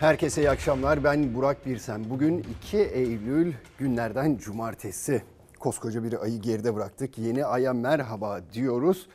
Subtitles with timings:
[0.00, 1.04] Herkese iyi akşamlar.
[1.04, 2.10] Ben Burak Birsen.
[2.10, 5.22] Bugün 2 Eylül günlerden cumartesi.
[5.58, 7.18] Koskoca bir ayı geride bıraktık.
[7.18, 9.08] Yeni aya merhaba diyoruz.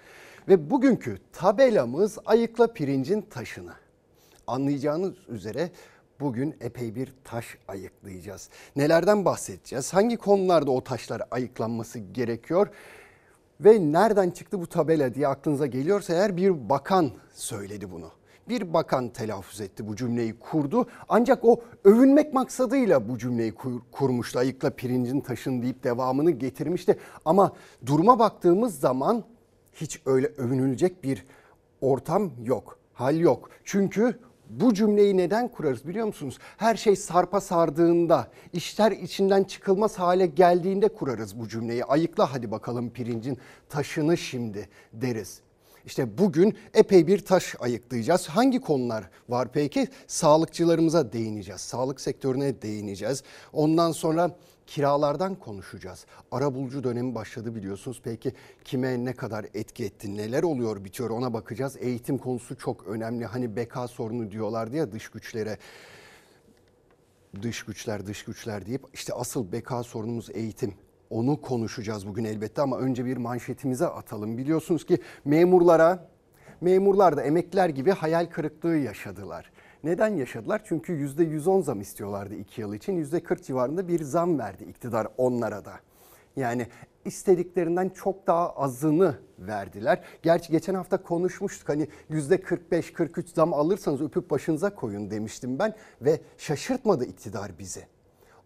[0.48, 3.74] Ve bugünkü tabelamız ayıkla pirincin taşını.
[4.48, 5.72] Anlayacağınız üzere
[6.20, 8.50] bugün epey bir taş ayıklayacağız.
[8.76, 9.94] Nelerden bahsedeceğiz?
[9.94, 12.68] Hangi konularda o taşlar ayıklanması gerekiyor?
[13.60, 18.12] Ve nereden çıktı bu tabela diye aklınıza geliyorsa eğer bir bakan söyledi bunu.
[18.50, 20.88] Bir bakan telaffuz etti bu cümleyi kurdu.
[21.10, 24.40] Ancak o övünmek maksadıyla bu cümleyi kur, kurmuştu.
[24.40, 27.00] Ayıkla pirincin taşın deyip devamını getirmişti.
[27.26, 27.54] Ama
[27.86, 29.24] duruma baktığımız zaman
[29.74, 31.26] hiç öyle övünülecek bir
[31.82, 32.80] ortam yok.
[32.94, 33.50] Hal yok.
[33.64, 34.20] Çünkü
[34.50, 36.38] bu cümleyi neden kurarız biliyor musunuz?
[36.58, 41.86] Her şey sarpa sardığında, işler içinden çıkılmaz hale geldiğinde kurarız bu cümleyi.
[41.86, 43.38] Ayıkla hadi bakalım pirincin
[43.70, 45.45] taşını şimdi deriz.
[45.86, 48.28] İşte bugün epey bir taş ayıklayacağız.
[48.28, 49.88] Hangi konular var peki?
[50.08, 51.62] Sağlıkçılarımıza değineceğiz.
[51.62, 53.24] Sağlık sektörüne değineceğiz.
[53.54, 54.36] Ondan sonra
[54.68, 56.06] kiralardan konuşacağız.
[56.32, 58.02] Arabulucu dönemi başladı biliyorsunuz.
[58.04, 61.78] Peki kime ne kadar etki etti, neler oluyor bitiyor ona bakacağız.
[61.80, 63.26] Eğitim konusu çok önemli.
[63.26, 65.58] Hani beka sorunu diyorlardı ya dış güçlere
[67.42, 70.74] dış güçler dış güçler deyip işte asıl beka sorunumuz eğitim.
[71.16, 74.38] Onu konuşacağız bugün elbette ama önce bir manşetimize atalım.
[74.38, 76.08] Biliyorsunuz ki memurlara,
[76.62, 79.52] memurlar da emekliler gibi hayal kırıklığı yaşadılar.
[79.84, 80.62] Neden yaşadılar?
[80.66, 83.04] Çünkü %110 zam istiyorlardı 2 yıl için.
[83.04, 85.74] %40 civarında bir zam verdi iktidar onlara da.
[86.36, 86.68] Yani
[87.06, 90.04] istediklerinden çok daha azını verdiler.
[90.24, 97.06] Gerçi geçen hafta konuşmuştuk hani %45-43 zam alırsanız öpüp başınıza koyun demiştim ben ve şaşırtmadı
[97.06, 97.95] iktidar bizi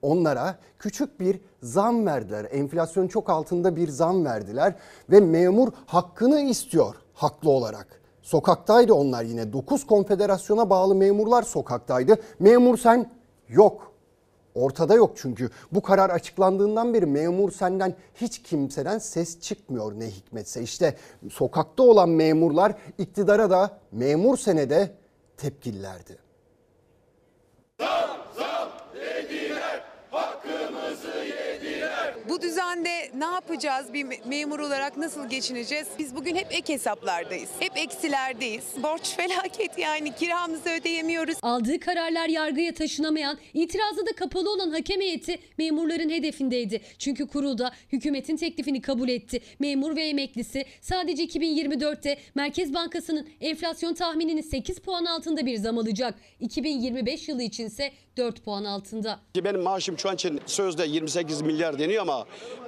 [0.01, 2.47] onlara küçük bir zam verdiler.
[2.51, 4.75] Enflasyon çok altında bir zam verdiler
[5.09, 7.99] ve memur hakkını istiyor haklı olarak.
[8.21, 12.15] Sokaktaydı onlar yine 9 konfederasyona bağlı memurlar sokaktaydı.
[12.39, 13.11] Memur sen
[13.49, 13.89] yok.
[14.55, 20.61] Ortada yok çünkü bu karar açıklandığından beri memur senden hiç kimseden ses çıkmıyor ne hikmetse.
[20.61, 20.95] İşte
[21.31, 24.91] sokakta olan memurlar iktidara da memur senede
[25.37, 26.28] tepkililerdi.
[32.39, 33.93] Bu düzende ne yapacağız?
[33.93, 35.87] Bir me- memur olarak nasıl geçineceğiz?
[35.99, 37.49] Biz bugün hep ek hesaplardayız.
[37.59, 38.63] Hep eksilerdeyiz.
[38.83, 41.35] Borç felaket yani kiramızı ödeyemiyoruz.
[41.41, 46.81] Aldığı kararlar yargıya taşınamayan, itirazı da kapalı olan hakem heyeti memurların hedefindeydi.
[46.99, 49.41] Çünkü kurulda hükümetin teklifini kabul etti.
[49.59, 56.15] Memur ve emeklisi sadece 2024'te Merkez Bankası'nın enflasyon tahminini 8 puan altında bir zam alacak.
[56.39, 59.19] 2025 yılı içinse 4 puan altında.
[59.33, 62.25] Ki benim maaşım şu an için sözde 28 milyar deniyor ama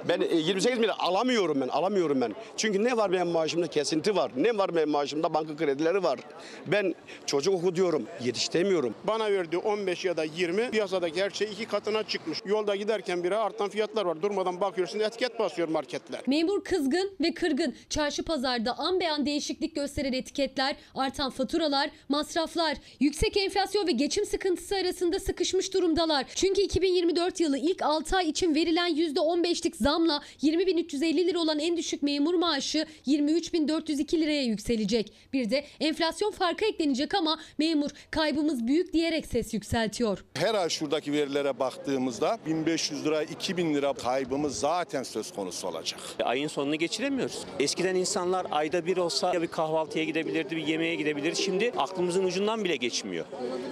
[0.08, 2.34] ben e, 28 milyar alamıyorum ben, alamıyorum ben.
[2.56, 3.66] Çünkü ne var benim maaşımda?
[3.66, 4.32] Kesinti var.
[4.36, 5.34] Ne var benim maaşımda?
[5.34, 6.20] Banka kredileri var.
[6.66, 6.94] Ben
[7.26, 8.94] çocuk okutuyorum, yetiştiremiyorum.
[9.04, 12.38] Bana verdiği 15 ya da 20 piyasadaki her şey iki katına çıkmış.
[12.44, 14.22] Yolda giderken bire artan fiyatlar var.
[14.22, 16.20] Durmadan bakıyorsun etiket basıyor marketler.
[16.26, 17.74] Memur kızgın ve kırgın.
[17.88, 24.26] Çarşı pazarda an be an değişiklik gösteren etiketler, artan faturalar, masraflar, yüksek enflasyon ve geçim
[24.26, 26.26] sıkıntısı arasında sıkışmış durumdalar.
[26.34, 32.02] Çünkü 2024 yılı ilk 6 ay için verilen %15'lik zamla 20.350 lira olan en düşük
[32.02, 35.12] memur maaşı 23.402 liraya yükselecek.
[35.32, 40.24] Bir de enflasyon farkı eklenecek ama memur kaybımız büyük diyerek ses yükseltiyor.
[40.34, 46.00] Her ay şuradaki verilere baktığımızda 1500 lira 2000 lira kaybımız zaten söz konusu olacak.
[46.24, 47.44] Ayın sonunu geçiremiyoruz.
[47.60, 51.42] Eskiden insanlar ayda bir olsa ya bir kahvaltıya gidebilirdi, bir yemeğe gidebilirdi.
[51.42, 53.24] Şimdi aklımızın ucundan bile geçmiyor.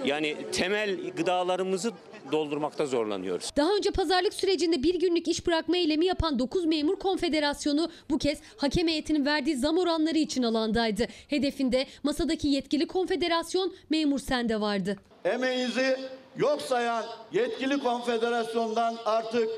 [0.05, 0.99] Yani temel
[1.61, 1.91] gıdalarımızı
[2.31, 3.51] doldurmakta zorlanıyoruz.
[3.57, 8.37] Daha önce pazarlık sürecinde bir günlük iş bırakma eylemi yapan 9 memur konfederasyonu bu kez
[8.57, 11.07] hakem heyetinin verdiği zam oranları için alandaydı.
[11.27, 14.97] Hedefinde masadaki yetkili konfederasyon memur sende vardı.
[15.25, 15.97] emeğinizi
[16.37, 19.49] yok sayan yetkili konfederasyondan artık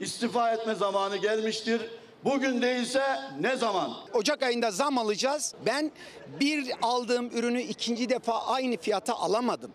[0.00, 1.80] istifa etme zamanı gelmiştir.
[2.24, 3.02] Bugün değilse
[3.40, 3.92] ne zaman?
[4.14, 5.54] Ocak ayında zam alacağız.
[5.66, 5.92] Ben
[6.40, 9.70] bir aldığım ürünü ikinci defa aynı fiyata alamadım.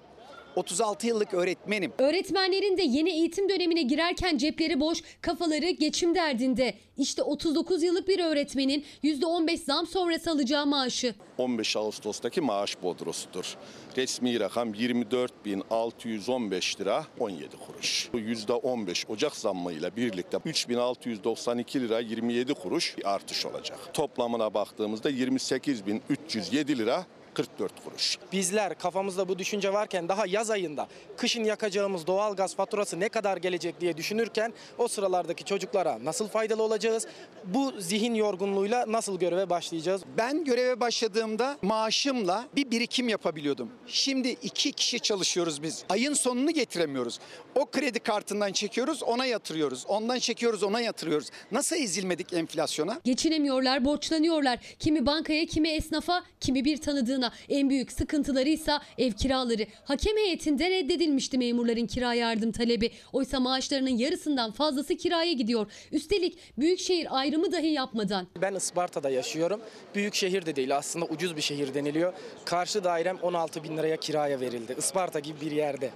[0.56, 1.94] 36 yıllık öğretmenim.
[1.98, 6.74] Öğretmenlerin de yeni eğitim dönemine girerken cepleri boş, kafaları geçim derdinde.
[6.98, 11.16] İşte 39 yıllık bir öğretmenin %15 zam sonrası alacağı maaşı.
[11.38, 13.58] 15 Ağustos'taki maaş bodrosudur.
[13.98, 18.10] Resmi rakam 24.615 lira 17 kuruş.
[18.14, 23.80] Bu %15 Ocak zammıyla birlikte 3.692 lira 27 kuruş bir artış olacak.
[23.94, 28.18] Toplamına baktığımızda 28.307 lira 44 kuruş.
[28.32, 30.88] Bizler kafamızda bu düşünce varken daha yaz ayında
[31.18, 37.08] kışın yakacağımız doğalgaz faturası ne kadar gelecek diye düşünürken o sıralardaki çocuklara nasıl faydalı olacağız?
[37.46, 40.02] Bu zihin yorgunluğuyla nasıl göreve başlayacağız?
[40.18, 43.72] Ben göreve başladığımda maaşımla bir birikim yapabiliyordum.
[43.88, 45.84] Şimdi iki kişi çalışıyoruz biz.
[45.90, 47.20] Ayın sonunu getiremiyoruz.
[47.56, 49.86] O kredi kartından çekiyoruz ona yatırıyoruz.
[49.88, 51.30] Ondan çekiyoruz ona yatırıyoruz.
[51.52, 53.00] Nasıl ezilmedik enflasyona?
[53.04, 54.60] Geçinemiyorlar, borçlanıyorlar.
[54.80, 57.21] Kimi bankaya, kimi esnafa, kimi bir tanıdığına.
[57.50, 59.66] En büyük sıkıntıları ise ev kiraları.
[59.84, 62.92] Hakem heyetinde reddedilmişti memurların kira yardım talebi.
[63.14, 65.72] Oysa maaşlarının yarısından fazlası kiraya gidiyor.
[65.92, 68.28] Üstelik büyükşehir ayrımı dahi yapmadan.
[68.42, 69.62] Ben Isparta'da yaşıyorum.
[69.96, 72.14] Büyük şehir de değil aslında ucuz bir şehir deniliyor.
[72.46, 74.76] Karşı dairem 16 bin liraya kiraya verildi.
[74.78, 75.92] Isparta gibi bir yerde.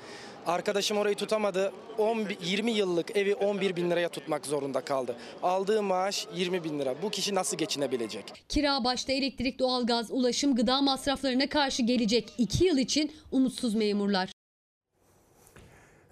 [0.48, 1.72] Arkadaşım orayı tutamadı.
[1.98, 5.16] 10, 20 yıllık evi 11 bin liraya tutmak zorunda kaldı.
[5.44, 6.96] Aldığı maaş 20 bin lira.
[7.02, 8.44] Bu kişi nasıl geçinebilecek?
[8.50, 14.35] Kira başta elektrik, doğalgaz, ulaşım, gıda masraflarına karşı gelecek 2 yıl için umutsuz memurlar.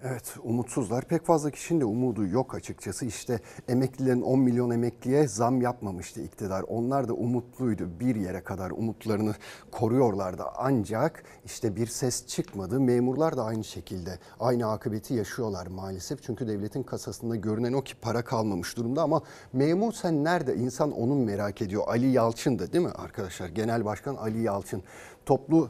[0.05, 1.05] Evet umutsuzlar.
[1.05, 3.05] Pek fazla kişinin de umudu yok açıkçası.
[3.05, 6.63] İşte emeklilerin 10 milyon emekliye zam yapmamıştı iktidar.
[6.67, 7.99] Onlar da umutluydu.
[7.99, 9.35] Bir yere kadar umutlarını
[9.71, 10.43] koruyorlardı.
[10.57, 12.79] Ancak işte bir ses çıkmadı.
[12.79, 16.23] Memurlar da aynı şekilde aynı akıbeti yaşıyorlar maalesef.
[16.23, 19.21] Çünkü devletin kasasında görünen o ki para kalmamış durumda ama
[19.53, 20.55] memur sen nerede?
[20.55, 21.83] İnsan onun merak ediyor.
[21.87, 23.49] Ali Yalçın da değil mi arkadaşlar?
[23.49, 24.83] Genel Başkan Ali Yalçın.
[25.25, 25.69] Toplu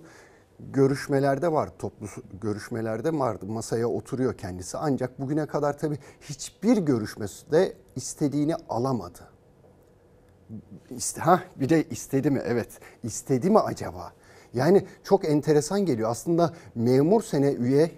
[0.72, 1.70] görüşmelerde var.
[1.80, 2.08] Toplu
[2.42, 3.46] görüşmelerde vardı.
[3.46, 4.78] Masaya oturuyor kendisi.
[4.78, 9.20] Ancak bugüne kadar tabii hiçbir görüşmede istediğini alamadı.
[10.90, 12.42] İste, ha bir de istedi mi?
[12.46, 12.80] Evet.
[13.04, 14.14] İstedi mi acaba?
[14.54, 16.10] Yani çok enteresan geliyor.
[16.10, 17.92] Aslında memur sene üye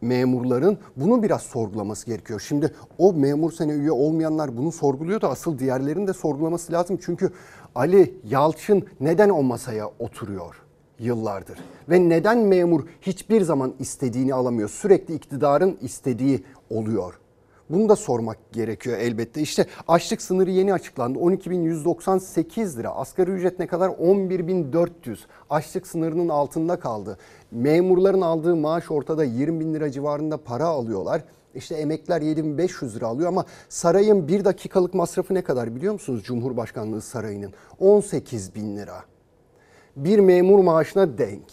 [0.00, 2.40] memurların bunu biraz sorgulaması gerekiyor.
[2.40, 6.98] Şimdi o memur sene üye olmayanlar bunu sorguluyor da asıl diğerlerinin de sorgulaması lazım.
[7.02, 7.30] Çünkü
[7.74, 10.69] Ali Yalçın neden o masaya oturuyor?
[11.00, 11.58] Yıllardır.
[11.88, 14.68] Ve neden memur hiçbir zaman istediğini alamıyor?
[14.68, 17.20] Sürekli iktidarın istediği oluyor.
[17.70, 19.40] Bunu da sormak gerekiyor elbette.
[19.40, 21.18] İşte açlık sınırı yeni açıklandı.
[21.18, 22.90] 12.198 lira.
[22.90, 23.88] Asgari ücret ne kadar?
[23.88, 25.16] 11.400.
[25.50, 27.18] Açlık sınırının altında kaldı.
[27.50, 31.24] Memurların aldığı maaş ortada 20 bin lira civarında para alıyorlar.
[31.54, 36.22] İşte emekler 7500 lira alıyor ama sarayın bir dakikalık masrafı ne kadar biliyor musunuz?
[36.24, 39.09] Cumhurbaşkanlığı sarayının 18 bin lira
[39.96, 41.44] bir memur maaşına denk.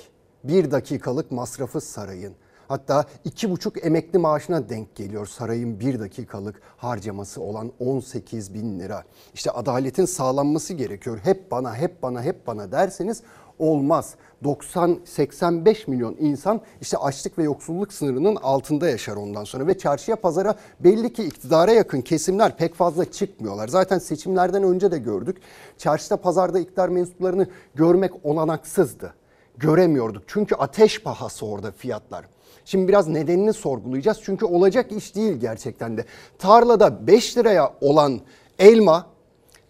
[0.44, 2.34] Bir dakikalık masrafı sarayın.
[2.68, 9.04] Hatta iki buçuk emekli maaşına denk geliyor sarayın bir dakikalık harcaması olan 18 bin lira.
[9.34, 11.20] İşte adaletin sağlanması gerekiyor.
[11.24, 13.24] Hep bana, hep bana, hep bana derseniz
[13.60, 14.16] olmaz.
[14.44, 20.56] 90-85 milyon insan işte açlık ve yoksulluk sınırının altında yaşar ondan sonra ve çarşıya pazara
[20.80, 23.68] belli ki iktidara yakın kesimler pek fazla çıkmıyorlar.
[23.68, 25.38] Zaten seçimlerden önce de gördük.
[25.78, 29.14] Çarşıda pazarda iktidar mensuplarını görmek olanaksızdı.
[29.58, 32.26] Göremiyorduk çünkü ateş pahası orada fiyatlar.
[32.66, 36.06] Şimdi biraz nedenini sorgulayacağız çünkü olacak iş değil gerçekten de.
[36.40, 38.20] Tarlada 5 liraya olan
[38.60, 39.08] elma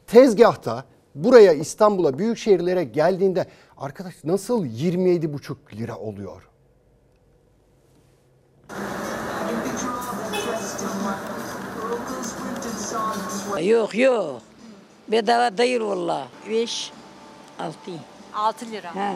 [0.08, 0.86] tezgahta
[1.16, 3.46] buraya İstanbul'a büyük şehirlere geldiğinde
[3.78, 6.50] arkadaş nasıl 27,5 lira oluyor?
[13.62, 14.42] Yok yok.
[15.08, 16.28] Bedava değil valla.
[16.50, 16.92] 5
[17.60, 17.76] 6.
[18.34, 18.96] 6 lira.
[18.96, 19.14] Ha.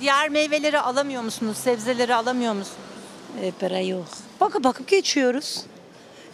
[0.00, 1.56] Diğer meyveleri alamıyor musunuz?
[1.56, 2.78] Sebzeleri alamıyor musunuz?
[3.40, 4.04] E, para yok.
[4.40, 5.64] Bakıp bakıp geçiyoruz.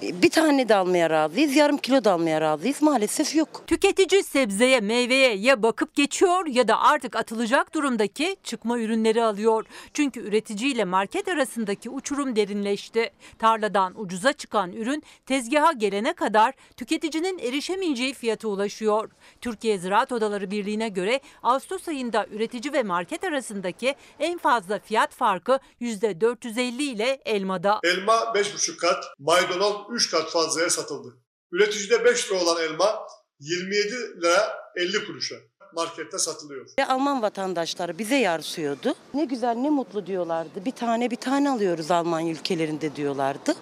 [0.03, 2.83] Bir tane de almaya razıyız, yarım kilo da almaya razıyız.
[2.83, 3.63] Maalesef yok.
[3.67, 9.67] Tüketici sebzeye, meyveye ya bakıp geçiyor ya da artık atılacak durumdaki çıkma ürünleri alıyor.
[9.95, 13.11] Çünkü üretici ile market arasındaki uçurum derinleşti.
[13.39, 19.11] Tarladan ucuza çıkan ürün tezgaha gelene kadar tüketicinin erişemeyeceği fiyata ulaşıyor.
[19.41, 25.59] Türkiye Ziraat Odaları Birliği'ne göre Ağustos ayında üretici ve market arasındaki en fazla fiyat farkı
[25.81, 27.81] %450 ile elmada.
[27.85, 31.17] Elma 5,5 kat, maydanoz 3 kat fazlaya satıldı.
[31.53, 33.01] Üreticide 5 lira olan elma
[33.41, 35.35] 27 lira 50 kuruşa
[35.75, 36.67] markette satılıyor.
[36.89, 38.95] Alman vatandaşları bize yarsıyordu.
[39.15, 40.65] Ne güzel ne mutlu diyorlardı.
[40.65, 43.55] Bir tane bir tane alıyoruz Almanya ülkelerinde diyorlardı.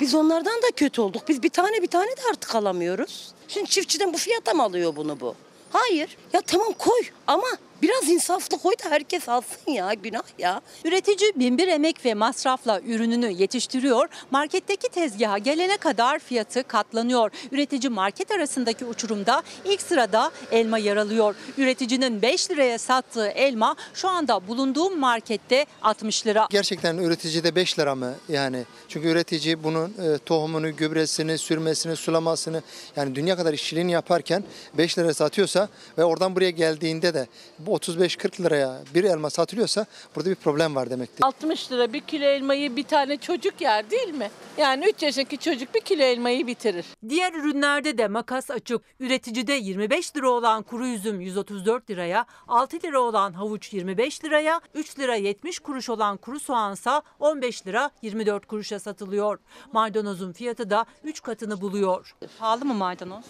[0.00, 1.22] Biz onlardan da kötü olduk.
[1.28, 3.32] Biz bir tane bir tane de artık alamıyoruz.
[3.48, 5.34] Şimdi çiftçiden bu fiyata mı alıyor bunu bu?
[5.72, 6.16] Hayır.
[6.32, 7.46] Ya tamam koy ama
[7.82, 10.60] biraz insaflı koy da herkes alsın ya günah ya.
[10.84, 14.08] Üretici binbir emek ve masrafla ürününü yetiştiriyor.
[14.30, 17.30] Marketteki tezgaha gelene kadar fiyatı katlanıyor.
[17.52, 21.34] Üretici market arasındaki uçurumda ilk sırada elma yer alıyor.
[21.58, 26.48] Üreticinin 5 liraya sattığı elma şu anda bulunduğum markette 60 lira.
[26.50, 28.14] Gerçekten üreticide 5 lira mı?
[28.28, 32.62] Yani çünkü üretici bunun e, tohumunu, gübresini, sürmesini, sulamasını
[32.96, 34.44] yani dünya kadar işçiliğini yaparken
[34.74, 35.68] 5 lira satıyorsa
[35.98, 37.26] ve oradan buraya geldiğinde de
[37.68, 41.24] bu 35-40 liraya bir elma satılıyorsa burada bir problem var demektir.
[41.24, 44.30] 60 lira bir kilo elmayı bir tane çocuk yer değil mi?
[44.58, 46.86] Yani 3 yaşındaki çocuk bir kilo elmayı bitirir.
[47.08, 48.80] Diğer ürünlerde de makas açık.
[49.00, 54.98] Üreticide 25 lira olan kuru üzüm 134 liraya, 6 lira olan havuç 25 liraya, 3
[54.98, 59.38] lira 70 kuruş olan kuru soğansa 15 lira 24 kuruşa satılıyor.
[59.72, 62.14] Maydanozun fiyatı da 3 katını buluyor.
[62.38, 63.24] Pahalı mı maydanoz?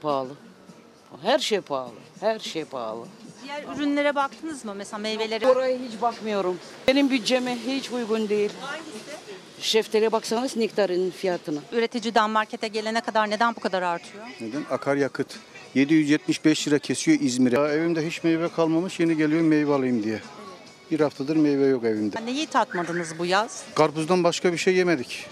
[0.00, 0.32] Pahalı.
[1.22, 1.92] Her şey pahalı.
[2.20, 3.06] Her şey pahalı.
[3.44, 4.74] Diğer ürünlere baktınız mı?
[4.74, 5.46] Mesela meyvelere.
[5.46, 6.58] Oraya hiç bakmıyorum.
[6.88, 8.50] Benim bütçeme hiç uygun değil.
[9.60, 11.60] Şeftaliye baksanız nektarın fiyatına.
[11.72, 14.24] Üreticiden markete gelene kadar neden bu kadar artıyor?
[14.40, 14.62] Neden?
[14.70, 15.38] Akaryakıt.
[15.74, 17.56] 775 lira kesiyor İzmir'e.
[17.56, 20.20] Ya Evimde hiç meyve kalmamış yeni geliyorum meyve alayım diye.
[20.90, 22.26] Bir haftadır meyve yok evimde.
[22.26, 23.64] Neyi tatmadınız bu yaz?
[23.74, 25.26] Karpuzdan başka bir şey yemedik.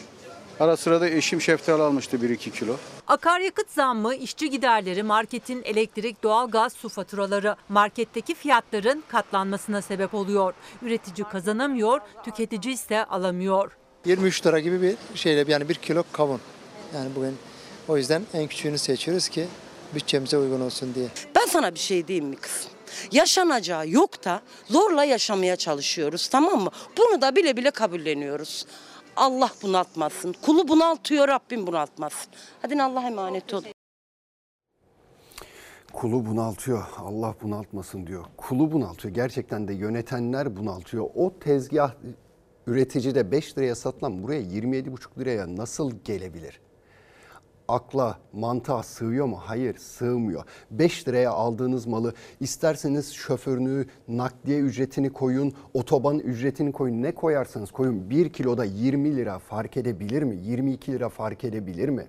[0.61, 2.77] Ara sıra da eşim şeftali almıştı 1-2 kilo.
[3.09, 10.55] Akaryakıt zammı, işçi giderleri, marketin elektrik, doğalgaz, su faturaları, marketteki fiyatların katlanmasına sebep oluyor.
[10.83, 13.71] Üretici kazanamıyor, tüketici ise alamıyor.
[14.05, 16.41] 23 lira gibi bir şeyle yani bir kilo kavun.
[16.95, 17.37] Yani bugün
[17.89, 19.47] o yüzden en küçüğünü seçiyoruz ki
[19.95, 21.09] bütçemize uygun olsun diye.
[21.37, 22.71] Ben sana bir şey diyeyim mi kızım?
[23.13, 24.41] Yaşanacağı yok da
[24.71, 26.71] zorla yaşamaya çalışıyoruz tamam mı?
[26.99, 28.67] Bunu da bile bile kabulleniyoruz.
[29.17, 30.35] Allah bunaltmasın.
[30.43, 32.33] Kulu bunaltıyor Rabbim bunaltmasın.
[32.63, 33.65] Hadi Allah'a emanet olun.
[35.93, 36.85] Kulu bunaltıyor.
[36.99, 38.25] Allah bunaltmasın diyor.
[38.37, 39.15] Kulu bunaltıyor.
[39.15, 41.09] Gerçekten de yönetenler bunaltıyor.
[41.15, 41.93] O tezgah
[42.67, 46.61] üreticide 5 liraya satılan buraya 27,5 liraya nasıl gelebilir?
[47.69, 49.39] Akla, mantığa sığıyor mu?
[49.43, 50.45] Hayır, sığmıyor.
[50.71, 57.03] 5 liraya aldığınız malı isterseniz şoförünü, nakliye ücretini koyun, otoban ücretini koyun.
[57.03, 58.11] Ne koyarsanız koyun.
[58.11, 60.37] 1 kiloda 20 lira fark edebilir mi?
[60.37, 62.07] 22 lira fark edebilir mi?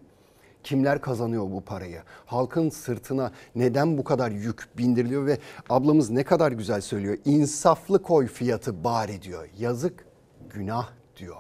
[0.64, 2.02] Kimler kazanıyor bu parayı?
[2.26, 5.38] Halkın sırtına neden bu kadar yük bindiriliyor ve
[5.70, 7.18] ablamız ne kadar güzel söylüyor.
[7.26, 9.50] İnsaflı koy fiyatı bari diyor.
[9.60, 10.06] Yazık,
[10.50, 11.38] günah diyor.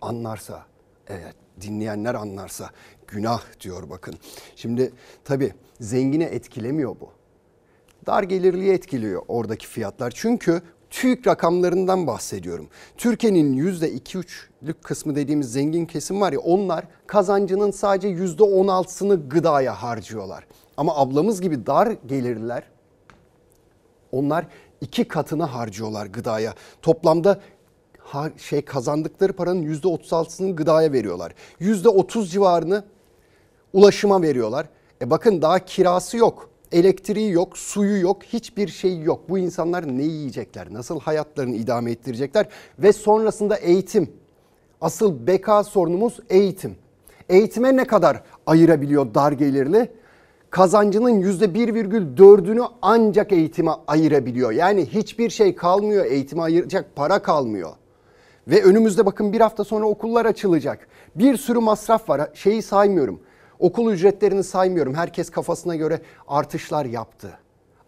[0.00, 0.66] Anlarsa,
[1.08, 2.70] evet dinleyenler anlarsa
[3.06, 4.14] günah diyor bakın.
[4.56, 4.92] Şimdi
[5.24, 7.10] tabii zengine etkilemiyor bu.
[8.06, 10.12] Dar gelirliye etkiliyor oradaki fiyatlar.
[10.16, 12.68] Çünkü TÜİK rakamlarından bahsediyorum.
[12.96, 20.46] Türkiye'nin %2-3'lük kısmı dediğimiz zengin kesim var ya onlar kazancının sadece %16'sını gıdaya harcıyorlar.
[20.76, 22.62] Ama ablamız gibi dar gelirliler
[24.12, 24.46] onlar
[24.80, 26.54] iki katını harcıyorlar gıdaya.
[26.82, 27.40] Toplamda
[28.36, 31.34] şey kazandıkları paranın %36'sını gıdaya veriyorlar.
[31.60, 32.84] %30 civarını
[33.72, 34.66] ulaşıma veriyorlar.
[35.02, 39.28] E bakın daha kirası yok, elektriği yok, suyu yok, hiçbir şey yok.
[39.28, 42.48] Bu insanlar ne yiyecekler, nasıl hayatlarını idame ettirecekler
[42.78, 44.10] ve sonrasında eğitim.
[44.80, 46.76] Asıl beka sorunumuz eğitim.
[47.28, 49.90] Eğitime ne kadar ayırabiliyor dar gelirli?
[50.50, 54.52] Kazancının %1,4'ünü ancak eğitime ayırabiliyor.
[54.52, 57.70] Yani hiçbir şey kalmıyor, eğitime ayıracak para kalmıyor.
[58.48, 60.88] Ve önümüzde bakın bir hafta sonra okullar açılacak.
[61.14, 62.30] Bir sürü masraf var.
[62.34, 63.20] Şeyi saymıyorum.
[63.58, 64.94] Okul ücretlerini saymıyorum.
[64.94, 67.38] Herkes kafasına göre artışlar yaptı.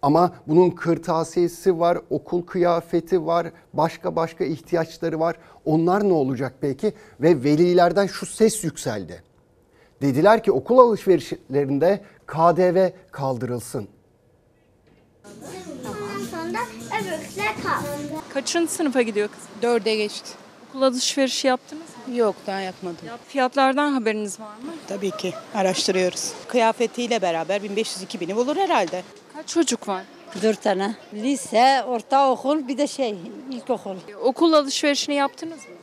[0.02, 5.36] Ama bunun kırtasiyesi var, okul kıyafeti var, başka başka ihtiyaçları var.
[5.64, 6.92] Onlar ne olacak peki?
[7.20, 9.22] Ve velilerden şu ses yükseldi.
[10.02, 13.88] Dediler ki okul alışverişlerinde KDV kaldırılsın.
[16.30, 16.58] Sonunda
[17.00, 18.22] öbürküler kaldı.
[18.34, 19.62] Kaçıncı sınıfa gidiyor kız?
[19.62, 20.30] Dörde geçti.
[20.68, 22.16] Okul alışverişi yaptınız mı?
[22.16, 22.98] Yok daha yapmadım.
[23.28, 24.72] Fiyatlardan haberiniz var mı?
[24.88, 26.32] Tabii ki araştırıyoruz.
[26.48, 29.02] Kıyafetiyle beraber 1500-2000'i bulur herhalde.
[29.34, 30.02] Kaç çocuk var?
[30.42, 30.96] Dört tane.
[31.14, 33.16] Lise, ortaokul bir de şey
[33.52, 33.96] ilkokul.
[34.22, 35.74] Okul alışverişini yaptınız mı?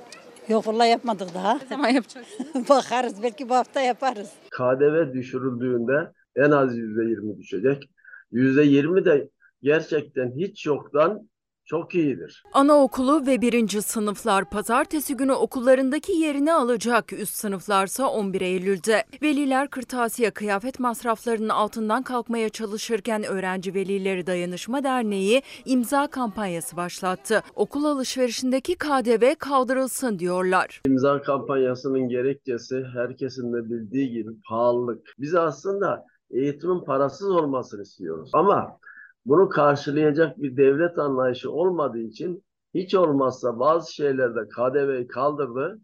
[0.50, 1.54] Yok vallahi yapmadık daha.
[1.54, 2.70] Ne zaman yapacaksınız?
[2.70, 4.30] Bakarız belki bu hafta yaparız.
[4.50, 7.90] KDV düşürüldüğünde en az %20 düşecek.
[8.34, 9.30] %20 de
[9.64, 11.30] gerçekten hiç yoktan
[11.66, 12.44] çok iyidir.
[12.54, 17.14] Anaokulu ve birinci sınıflar pazartesi günü okullarındaki yerini alacak.
[17.14, 19.04] Üst sınıflarsa 11 Eylül'de.
[19.22, 27.42] Veliler kırtasiye kıyafet masraflarının altından kalkmaya çalışırken Öğrenci Velileri Dayanışma Derneği imza kampanyası başlattı.
[27.56, 30.82] Okul alışverişindeki KDV kaldırılsın diyorlar.
[30.88, 35.14] İmza kampanyasının gerekçesi herkesin de bildiği gibi pahalılık.
[35.20, 38.30] Biz aslında eğitimin parasız olmasını istiyoruz.
[38.34, 38.78] Ama
[39.26, 45.82] bunu karşılayacak bir devlet anlayışı olmadığı için hiç olmazsa bazı şeylerde KDV'yi kaldırdı.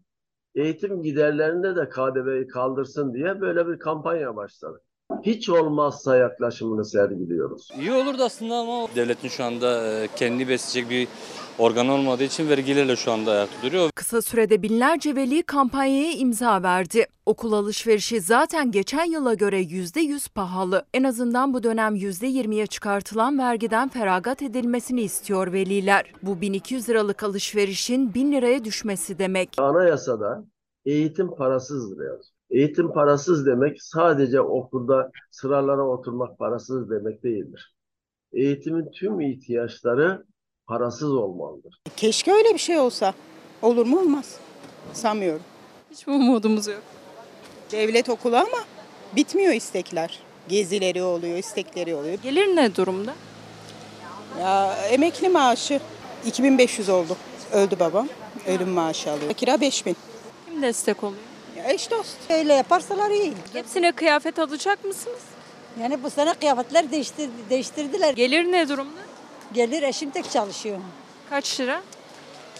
[0.54, 4.82] Eğitim giderlerinde de KDV'yi kaldırsın diye böyle bir kampanya başladı.
[5.22, 7.68] Hiç olmazsa yaklaşımını sergiliyoruz.
[7.80, 11.08] İyi olurdu aslında ama devletin şu anda e, kendini besleyecek bir
[11.58, 13.90] organ olmadığı için vergilerle şu anda ayakta duruyor.
[13.94, 17.06] Kısa sürede binlerce veli kampanyaya imza verdi.
[17.26, 20.84] Okul alışverişi zaten geçen yıla göre %100 pahalı.
[20.94, 26.12] En azından bu dönem %20'ye çıkartılan vergiden feragat edilmesini istiyor veliler.
[26.22, 29.48] Bu 1200 liralık alışverişin 1000 liraya düşmesi demek.
[29.58, 30.44] Anayasada
[30.84, 32.31] eğitim parasızdır yazıyor.
[32.52, 37.74] Eğitim parasız demek sadece okulda sıralara oturmak parasız demek değildir.
[38.32, 40.24] Eğitimin tüm ihtiyaçları
[40.66, 41.78] parasız olmalıdır.
[41.96, 43.14] Keşke öyle bir şey olsa.
[43.62, 44.36] Olur mu olmaz.
[44.92, 45.42] Sanmıyorum.
[45.90, 46.82] Hiç mi umudumuz yok?
[47.72, 48.58] Devlet okulu ama
[49.16, 50.20] bitmiyor istekler.
[50.48, 52.18] Gezileri oluyor, istekleri oluyor.
[52.22, 53.14] Gelir ne durumda?
[54.40, 55.80] Ya emekli maaşı
[56.26, 57.16] 2500 oldu.
[57.52, 58.08] Öldü babam.
[58.46, 59.32] Ölüm maaşı alıyor.
[59.32, 59.96] Kira 5000.
[60.46, 61.31] Kim destek oluyor?
[61.68, 62.16] Eş dost.
[62.30, 63.32] Öyle yaparsalar iyi.
[63.52, 65.20] Hepsine kıyafet alacak mısınız?
[65.80, 68.14] Yani bu sene kıyafetler değiştir, değiştirdiler.
[68.14, 69.00] Gelir ne durumda?
[69.52, 70.78] Gelir eşim tek çalışıyor.
[71.30, 71.82] Kaç lira?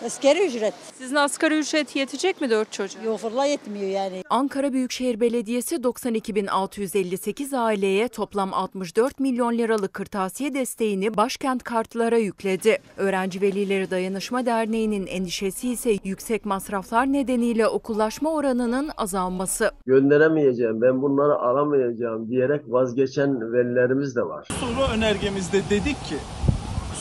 [0.01, 0.75] Askeri ücret.
[0.99, 3.03] Sizin asgari ücret yetecek mi dört çocuğa?
[3.03, 4.23] Yok fırla yetmiyor yani.
[4.31, 12.79] Ankara Büyükşehir Belediyesi 92.658 aileye toplam 64 milyon liralık kırtasiye desteğini başkent kartlara yükledi.
[12.97, 19.71] Öğrenci Velileri Dayanışma Derneği'nin endişesi ise yüksek masraflar nedeniyle okullaşma oranının azalması.
[19.87, 24.49] Gönderemeyeceğim, ben bunları alamayacağım diyerek vazgeçen velilerimiz de var.
[24.61, 26.17] Soru önergemizde dedik ki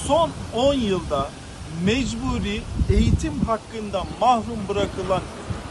[0.08, 1.30] son 10 yılda
[1.86, 5.22] mecburi eğitim hakkından mahrum bırakılan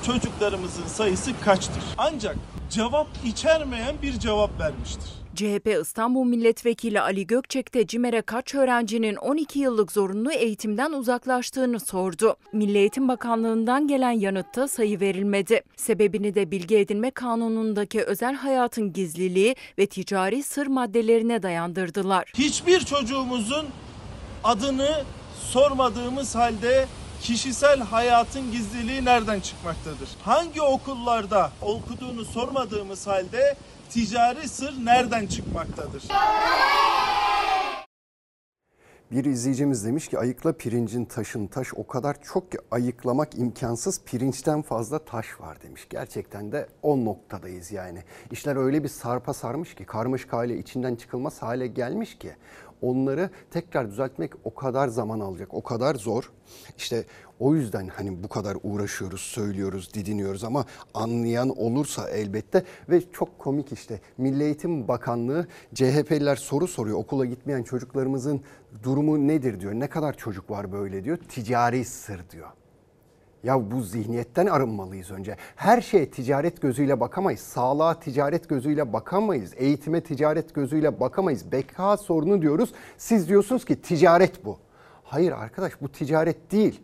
[0.07, 1.83] çocuklarımızın sayısı kaçtır?
[1.99, 2.37] Ancak
[2.71, 5.11] cevap içermeyen bir cevap vermiştir.
[5.35, 12.37] CHP İstanbul Milletvekili Ali Gökçek de CİMER'e kaç öğrencinin 12 yıllık zorunlu eğitimden uzaklaştığını sordu.
[12.53, 15.63] Milli Eğitim Bakanlığı'ndan gelen yanıtta sayı verilmedi.
[15.77, 22.33] Sebebini de Bilgi Edinme Kanunu'ndaki özel hayatın gizliliği ve ticari sır maddelerine dayandırdılar.
[22.39, 23.67] Hiçbir çocuğumuzun
[24.45, 25.05] adını
[25.51, 26.87] sormadığımız halde
[27.21, 30.09] kişisel hayatın gizliliği nereden çıkmaktadır?
[30.23, 33.57] Hangi okullarda okuduğunu sormadığımız halde
[33.91, 36.03] ticari sır nereden çıkmaktadır?
[39.11, 44.63] Bir izleyicimiz demiş ki ayıkla pirincin taşın taş o kadar çok ki ayıklamak imkansız pirinçten
[44.63, 45.87] fazla taş var demiş.
[45.91, 48.03] Gerçekten de o noktadayız yani.
[48.31, 52.37] İşler öyle bir sarpa sarmış ki karmaşık hale içinden çıkılmaz hale gelmiş ki
[52.83, 56.31] onları tekrar düzeltmek o kadar zaman alacak, o kadar zor.
[56.77, 57.05] İşte
[57.41, 60.65] o yüzden hani bu kadar uğraşıyoruz, söylüyoruz, didiniyoruz ama
[60.95, 66.99] anlayan olursa elbette ve çok komik işte Milli Eğitim Bakanlığı CHP'liler soru soruyor.
[66.99, 68.41] Okula gitmeyen çocuklarımızın
[68.83, 69.73] durumu nedir diyor.
[69.73, 71.19] Ne kadar çocuk var böyle diyor.
[71.29, 72.49] Ticari sır diyor.
[73.45, 75.37] Ya bu zihniyetten arınmalıyız önce.
[75.57, 77.41] Her şeye ticaret gözüyle bakamayız.
[77.41, 79.53] Sağlığa ticaret gözüyle bakamayız.
[79.57, 81.53] Eğitime ticaret gözüyle bakamayız.
[81.53, 82.73] Beka sorunu diyoruz.
[82.99, 84.59] Siz diyorsunuz ki ticaret bu.
[85.05, 86.81] Hayır arkadaş bu ticaret değil.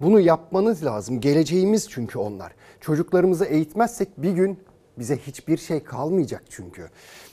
[0.00, 1.20] Bunu yapmanız lazım.
[1.20, 2.52] Geleceğimiz çünkü onlar.
[2.80, 4.58] Çocuklarımızı eğitmezsek bir gün
[4.98, 6.88] bize hiçbir şey kalmayacak çünkü.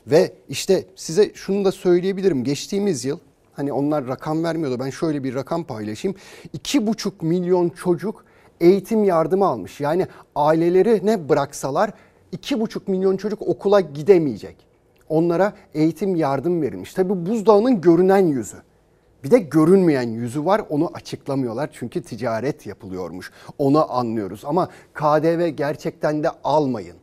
[0.08, 2.44] Ve işte size şunu da söyleyebilirim.
[2.44, 3.20] Geçtiğimiz yıl
[3.56, 4.80] hani onlar rakam vermiyordu.
[4.80, 6.18] Ben şöyle bir rakam paylaşayım.
[6.58, 8.26] 2,5 milyon çocuk
[8.60, 9.80] eğitim yardımı almış.
[9.80, 11.91] Yani aileleri ne bıraksalar
[12.34, 14.65] 2,5 milyon çocuk okula gidemeyecek.
[15.10, 16.94] Onlara eğitim yardım verilmiş.
[16.94, 18.58] Tabi buzdağının görünen yüzü.
[19.24, 23.32] Bir de görünmeyen yüzü var onu açıklamıyorlar çünkü ticaret yapılıyormuş.
[23.58, 26.96] Onu anlıyoruz ama KDV gerçekten de almayın.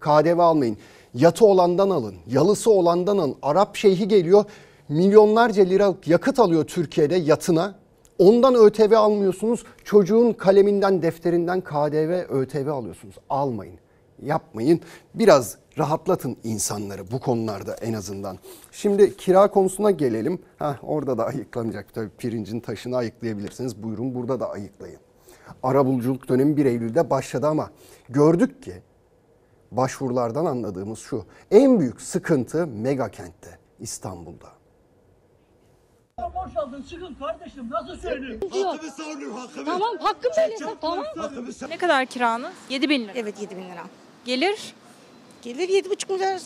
[0.00, 0.76] KDV almayın.
[1.14, 3.36] Yatı olandan alın, yalısı olandan alın.
[3.42, 4.44] Arap şeyhi geliyor
[4.88, 7.74] milyonlarca liralık yakıt alıyor Türkiye'de yatına.
[8.18, 9.64] Ondan ÖTV almıyorsunuz.
[9.84, 13.14] Çocuğun kaleminden, defterinden KDV, ÖTV alıyorsunuz.
[13.30, 13.78] Almayın.
[14.22, 14.80] Yapmayın.
[15.14, 18.38] Biraz rahatlatın insanları bu konularda en azından.
[18.72, 20.38] Şimdi kira konusuna gelelim.
[20.58, 21.94] Heh, orada da ayıklanacak.
[21.94, 23.82] Tabii pirincin taşını ayıklayabilirsiniz.
[23.82, 25.00] Buyurun burada da ayıklayın.
[25.62, 27.70] Arabuluculuk dönemi 1 Eylül'de başladı ama
[28.08, 28.72] gördük ki
[29.72, 31.24] başvurulardan anladığımız şu.
[31.50, 34.63] En büyük sıkıntı mega kentte İstanbul'da.
[36.18, 38.40] Boşaldın çıkın kardeşim nasıl söyleyeyim?
[38.64, 39.64] Hakkımı savunuyorum hakkımı.
[39.64, 41.04] Tamam hakkım söylesen tamam.
[41.68, 42.52] Ne kadar kiranız?
[42.70, 43.12] 7 bin lira.
[43.14, 43.82] Evet 7 bin lira.
[44.24, 44.74] Gelir?
[45.42, 46.40] Gelir 7,5 milyar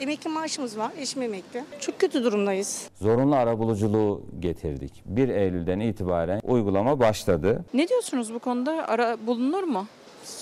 [0.00, 0.90] emekli maaşımız var.
[0.98, 1.64] Eşim emekli.
[1.80, 2.88] Çok kötü durumdayız.
[3.00, 5.02] Zorunlu arabuluculuğu getirdik.
[5.06, 7.64] 1 Eylül'den itibaren uygulama başladı.
[7.74, 8.88] Ne diyorsunuz bu konuda?
[8.88, 9.86] Ara bulunur mu?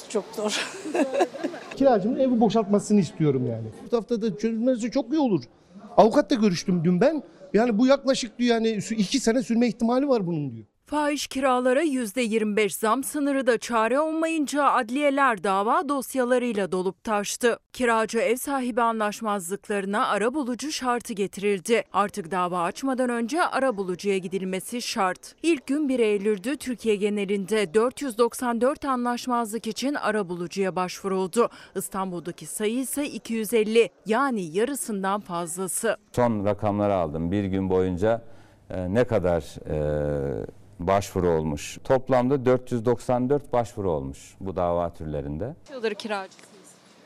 [0.08, 0.70] Çok zor.
[1.76, 3.66] Kiracımın evi boşaltmasını istiyorum yani.
[3.92, 5.42] Bu haftada çözülmesi çok iyi olur.
[5.96, 7.22] Avukatla görüştüm dün ben.
[7.54, 10.66] Yani bu yaklaşık diyor yani iki sene sürme ihtimali var bunun diyor.
[10.86, 17.58] Fahiş kiralara %25 zam sınırı da çare olmayınca adliyeler dava dosyalarıyla dolup taştı.
[17.72, 21.82] Kiracı ev sahibi anlaşmazlıklarına arabulucu şartı getirildi.
[21.92, 25.34] Artık dava açmadan önce arabulucuya gidilmesi şart.
[25.42, 31.48] İlk gün 1 Eylül'dü Türkiye genelinde 494 anlaşmazlık için arabulucuya başvuruldu.
[31.76, 35.96] İstanbul'daki sayı ise 250 yani yarısından fazlası.
[36.12, 37.32] Son rakamları aldım.
[37.32, 38.22] Bir gün boyunca
[38.70, 40.46] e, ne kadar e,
[40.78, 41.78] başvuru olmuş?
[41.84, 45.54] Toplamda 494 başvuru olmuş bu dava türlerinde.
[45.72, 46.48] Yıldır kiracısınız.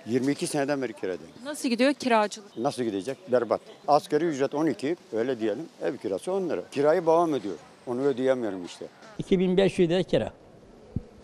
[0.06, 1.32] 22 seneden beri kiradayım.
[1.44, 2.56] Nasıl gidiyor kiracılık?
[2.56, 3.32] Nasıl gidecek?
[3.32, 3.60] Berbat.
[3.88, 5.66] Asgari ücret 12, öyle diyelim.
[5.82, 6.62] Ev kirası 10 lira.
[6.70, 7.54] Kirayı babam ödüyor.
[7.86, 8.86] Onu ödeyemiyorum işte.
[9.18, 10.32] 2500 lira kira.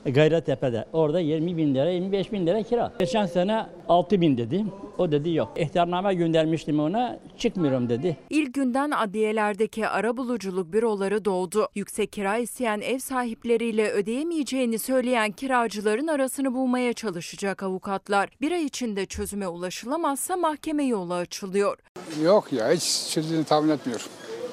[0.06, 0.84] Gayrettepe'de.
[0.92, 2.92] Orada 20 bin lira, 25 bin lira kira.
[2.98, 4.64] Geçen sene 6 bin dedi.
[4.98, 5.52] O dedi yok.
[5.56, 7.18] İhtarname göndermiştim ona.
[7.38, 8.16] Çıkmıyorum dedi.
[8.30, 11.68] İlk günden adliyelerdeki arabuluculuk büroları doldu.
[11.74, 18.30] Yüksek kira isteyen ev sahipleriyle ödeyemeyeceğini söyleyen kiracıların arasını bulmaya çalışacak avukatlar.
[18.40, 21.78] Bir ay içinde çözüme ulaşılamazsa mahkeme yolu açılıyor.
[22.22, 24.06] Yok ya hiç çözümünü tahmin etmiyorum.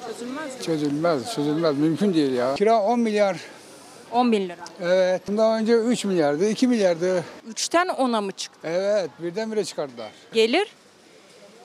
[0.06, 0.62] Çözülmez mi?
[0.62, 1.78] Çözülmez, çözülmez.
[1.78, 2.54] Mümkün değil ya.
[2.54, 3.40] Kira 10 milyar.
[4.12, 4.56] 10 bin lira.
[4.82, 5.22] Evet.
[5.28, 7.24] Bundan önce 3 milyardı, 2 milyardı.
[7.52, 8.58] 3'ten 10'a mı çıktı?
[8.64, 10.10] Evet, birdenbire çıkardılar.
[10.32, 10.68] Gelir?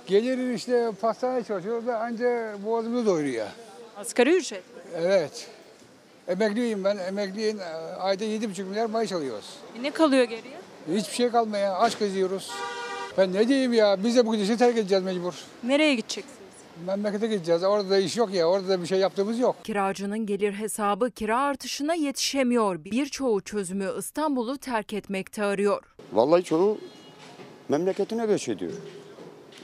[0.08, 3.48] Gelir işte pastaneye çalışıyor da anca boğazımızı doyuruyor.
[3.98, 4.64] Asgari ücret.
[4.96, 5.48] Evet.
[6.28, 6.98] Emekliyim ben.
[6.98, 7.60] Emekliyim.
[8.00, 9.46] Ayda 7,5 milyar maaş alıyoruz.
[9.80, 10.58] E ne kalıyor geriye?
[10.94, 11.76] Hiçbir şey kalmıyor.
[11.80, 12.52] Aç geziyoruz.
[13.18, 14.04] Ben ne diyeyim ya?
[14.04, 15.34] Biz de bu gidişi terk edeceğiz mecbur.
[15.64, 16.37] Nereye gideceksiniz?
[16.86, 17.64] Memlekete gideceğiz.
[17.64, 18.46] Orada da iş yok ya.
[18.50, 19.56] Orada da bir şey yaptığımız yok.
[19.64, 22.84] Kiracının gelir hesabı kira artışına yetişemiyor.
[22.86, 25.84] Birçoğu çözümü İstanbul'u terk etmekte arıyor.
[26.14, 26.78] Vallahi çoğu
[27.70, 28.72] memleketine göç ediyor.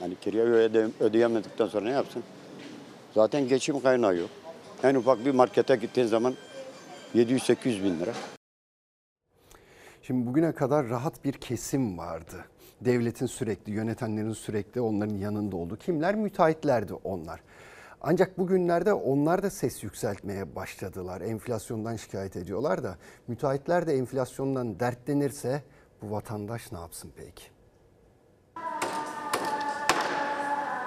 [0.00, 2.22] Hani kirayı öde, ödeyemedikten sonra ne yapsın?
[3.14, 4.30] Zaten geçim kaynağı yok.
[4.82, 6.34] En ufak bir markete gittiğin zaman
[7.14, 8.12] 700-800 bin lira.
[10.02, 12.44] Şimdi bugüne kadar rahat bir kesim vardı.
[12.80, 15.76] Devletin sürekli, yönetenlerin sürekli onların yanında olduğu.
[15.76, 16.14] Kimler?
[16.14, 17.40] Müteahhitlerdi onlar.
[18.00, 21.20] Ancak bugünlerde onlar da ses yükseltmeye başladılar.
[21.20, 25.62] Enflasyondan şikayet ediyorlar da müteahhitler de enflasyondan dertlenirse
[26.02, 27.44] bu vatandaş ne yapsın peki?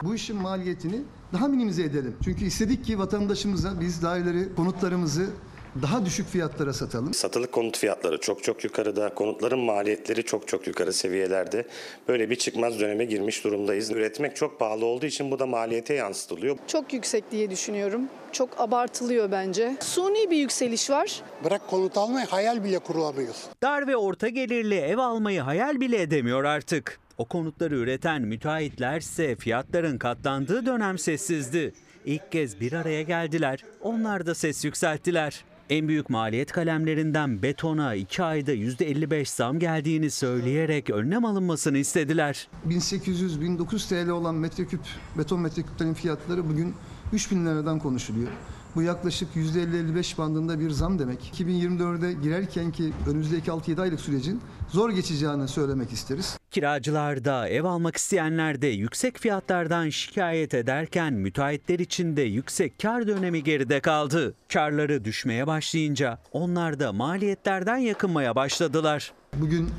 [0.03, 1.01] Bu işin maliyetini
[1.33, 2.15] daha minimize edelim.
[2.23, 5.29] Çünkü istedik ki vatandaşımıza biz daireleri, konutlarımızı
[5.81, 7.13] daha düşük fiyatlara satalım.
[7.13, 11.67] Satılık konut fiyatları çok çok yukarıda, konutların maliyetleri çok çok yukarı seviyelerde.
[12.07, 13.91] Böyle bir çıkmaz döneme girmiş durumdayız.
[13.91, 16.57] Üretmek çok pahalı olduğu için bu da maliyete yansıtılıyor.
[16.67, 18.01] Çok yüksek diye düşünüyorum.
[18.31, 19.77] Çok abartılıyor bence.
[19.79, 21.21] Suni bir yükseliş var.
[21.43, 23.43] Bırak konut almayı hayal bile kuramıyoruz.
[23.63, 26.99] Dar ve orta gelirli ev almayı hayal bile edemiyor artık.
[27.17, 31.73] O konutları üreten müteahhitler ise fiyatların katlandığı dönem sessizdi.
[32.05, 33.63] İlk kez bir araya geldiler.
[33.81, 35.43] Onlar da ses yükselttiler.
[35.69, 42.47] En büyük maliyet kalemlerinden betona 2 ayda %55 zam geldiğini söyleyerek önlem alınmasını istediler.
[42.67, 44.81] 1800-1900 TL olan metreküp
[45.17, 46.75] beton metreküplerin fiyatları bugün
[47.13, 48.31] 3000 liradan konuşuluyor.
[48.77, 51.31] Bu yaklaşık %50-55 bandında bir zam demek.
[51.33, 56.37] 2024'e girerken ki önümüzdeki 6-7 aylık sürecin zor geçeceğini söylemek isteriz.
[56.51, 63.07] Kiracılar da ev almak isteyenler de yüksek fiyatlardan şikayet ederken müteahhitler için de yüksek kar
[63.07, 64.35] dönemi geride kaldı.
[64.53, 69.13] Karları düşmeye başlayınca onlar da maliyetlerden yakınmaya başladılar.
[69.33, 69.69] Bugün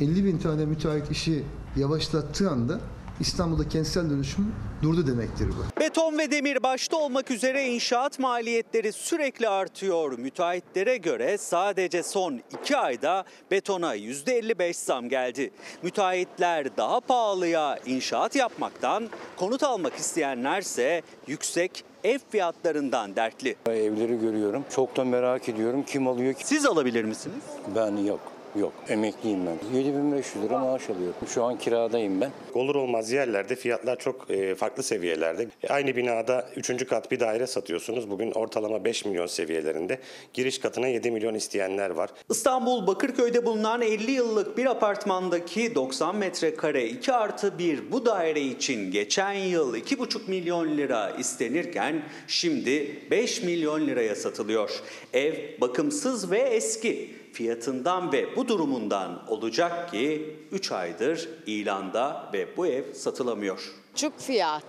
[0.00, 1.44] 50 bin tane müteahhit işi
[1.76, 2.80] yavaşlattığı anda
[3.20, 5.80] İstanbul'da kentsel dönüşüm durdu demektir bu.
[5.80, 10.18] Beton ve demir başta olmak üzere inşaat maliyetleri sürekli artıyor.
[10.18, 15.50] Müteahhitlere göre sadece son 2 ayda betona %55 zam geldi.
[15.82, 23.56] Müteahhitler daha pahalıya inşaat yapmaktan, konut almak isteyenlerse yüksek ev fiyatlarından dertli.
[23.66, 24.64] Evleri görüyorum.
[24.74, 25.82] Çok da merak ediyorum.
[25.86, 26.46] Kim alıyor ki?
[26.46, 27.42] Siz alabilir misiniz?
[27.76, 28.33] Ben yok.
[28.60, 28.72] Yok.
[28.88, 29.78] Emekliyim ben.
[29.78, 31.14] 7500 lira maaş alıyorum.
[31.28, 32.30] Şu an kiradayım ben.
[32.54, 35.48] Olur olmaz yerlerde fiyatlar çok e, farklı seviyelerde.
[35.62, 36.86] E, Aynı binada 3.
[36.86, 38.10] kat bir daire satıyorsunuz.
[38.10, 39.98] Bugün ortalama 5 milyon seviyelerinde.
[40.34, 42.10] Giriş katına 7 milyon isteyenler var.
[42.30, 48.90] İstanbul Bakırköy'de bulunan 50 yıllık bir apartmandaki 90 metrekare 2 artı 1 bu daire için
[48.90, 54.70] geçen yıl 2,5 milyon lira istenirken şimdi 5 milyon liraya satılıyor.
[55.12, 57.23] Ev bakımsız ve eski.
[57.34, 63.72] Fiyatından ve bu durumundan olacak ki 3 aydır ilanda ve bu ev satılamıyor.
[63.94, 64.64] Küçük fiyat.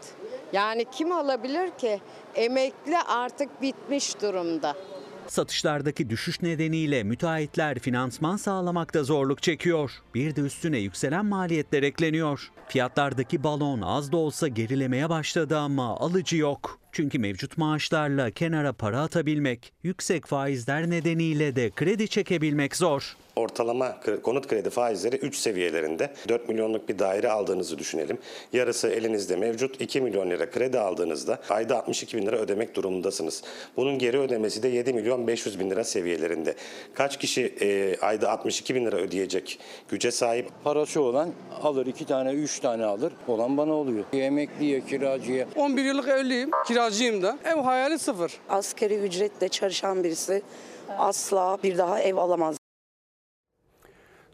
[0.54, 2.01] Yani kim alabilir ki?
[2.36, 4.75] Emekli artık bitmiş durumda.
[5.28, 9.91] Satışlardaki düşüş nedeniyle müteahhitler finansman sağlamakta zorluk çekiyor.
[10.15, 12.51] Bir de üstüne yükselen maliyetler ekleniyor.
[12.67, 16.80] Fiyatlardaki balon az da olsa gerilemeye başladı ama alıcı yok.
[16.95, 23.15] Çünkü mevcut maaşlarla kenara para atabilmek, yüksek faizler nedeniyle de kredi çekebilmek zor.
[23.36, 26.13] Ortalama konut kredi faizleri 3 seviyelerinde.
[26.29, 28.17] 4 milyonluk bir daire aldığınızı düşünelim.
[28.53, 33.43] Yarısı elinizde mevcut 2 milyon lira kredi aldığınızda ayda 62 bin lira ödemek durumundasınız.
[33.77, 36.55] Bunun geri ödemesi de 7 milyon 500 bin lira seviyelerinde.
[36.93, 40.49] Kaç kişi e, ayda 62 bin lira ödeyecek güce sahip?
[40.63, 41.29] Parası olan
[41.62, 43.13] alır iki tane, üç tane alır.
[43.27, 44.03] Olan bana oluyor.
[44.13, 45.47] Emekliye, kiracıya.
[45.55, 46.51] 11 yıllık evliyim,
[46.86, 47.38] kiracıyım da.
[47.45, 48.39] Ev hayali sıfır.
[48.50, 50.41] Asgari ücretle çalışan birisi
[50.98, 52.58] asla bir daha ev alamaz.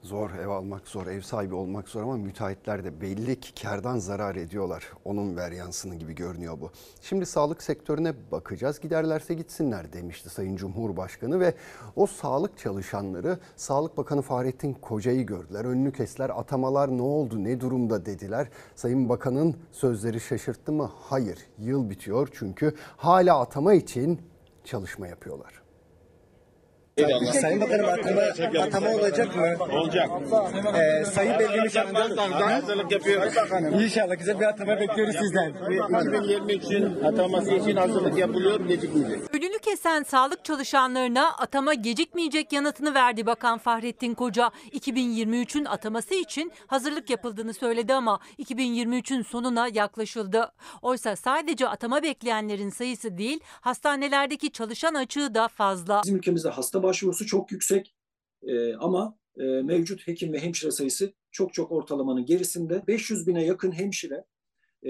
[0.01, 4.35] Zor ev almak zor, ev sahibi olmak zor ama müteahhitler de belli ki kardan zarar
[4.35, 4.91] ediyorlar.
[5.05, 6.71] Onun veryansını gibi görünüyor bu.
[7.01, 8.79] Şimdi sağlık sektörüne bakacağız.
[8.79, 11.53] Giderlerse gitsinler demişti Sayın Cumhurbaşkanı ve
[11.95, 15.65] o sağlık çalışanları Sağlık Bakanı Fahrettin Koca'yı gördüler.
[15.65, 16.29] Önünü kestiler.
[16.29, 18.47] Atamalar ne oldu, ne durumda dediler.
[18.75, 20.91] Sayın Bakan'ın sözleri şaşırttı mı?
[20.99, 21.39] Hayır.
[21.59, 24.21] Yıl bitiyor çünkü hala atama için
[24.63, 25.60] çalışma yapıyorlar.
[27.41, 28.21] Sayın Bakanım atama,
[28.63, 29.65] atama olacak mı?
[29.79, 30.09] Olacak.
[30.75, 31.33] Ee, Sayın
[32.17, 33.33] anda hazırlık yapıyoruz.
[33.83, 35.53] İnşallah güzel bir atama bekliyoruz sizden.
[36.05, 39.35] 2020 için ataması için hazırlık yapılıyor, gecikmeyecek.
[39.35, 44.51] Önünü kesen sağlık çalışanlarına atama gecikmeyecek yanıtını verdi Bakan Fahrettin Koca.
[44.71, 50.51] 2023'ün ataması için hazırlık yapıldığını söyledi ama 2023'ün sonuna yaklaşıldı.
[50.81, 56.01] Oysa sadece atama bekleyenlerin sayısı değil, hastanelerdeki çalışan açığı da fazla.
[56.03, 57.95] Bizim ülkemizde hasta başvurusu çok yüksek
[58.47, 62.83] Ee, ama e, mevcut hekim ve hemşire sayısı çok çok ortalamanın gerisinde.
[62.87, 64.25] 500 bine yakın hemşire,
[64.85, 64.89] e,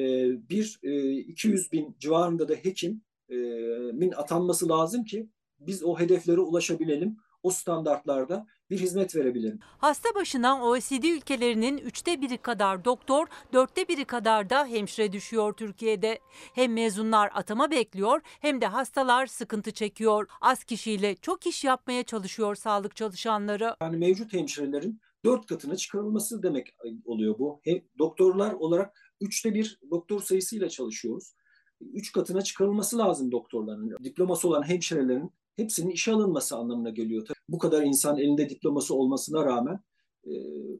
[0.50, 7.18] bir e, 200 bin civarında da hekimin atanması lazım ki biz o hedeflere ulaşabilelim.
[7.44, 9.60] O standartlarda bir hizmet verebilelim.
[9.78, 16.20] Hasta başına OECD ülkelerinin üçte biri kadar doktor, dörtte biri kadar da hemşire düşüyor Türkiye'de.
[16.56, 20.28] Hem mezunlar atama bekliyor hem de hastalar sıkıntı çekiyor.
[20.42, 23.76] Az kişiyle çok iş yapmaya çalışıyor sağlık çalışanları.
[23.82, 26.76] Yani mevcut hemşirelerin dört katına çıkarılması demek
[27.06, 27.62] oluyor bu.
[27.64, 31.34] He, doktorlar olarak üçte bir doktor sayısıyla çalışıyoruz.
[31.82, 33.98] Üç katına çıkarılması lazım doktorların.
[34.04, 37.26] Diploması olan hemşirelerin hepsinin işe alınması anlamına geliyor.
[37.26, 39.80] Tabii bu kadar insan elinde diploması olmasına rağmen
[40.24, 40.32] e,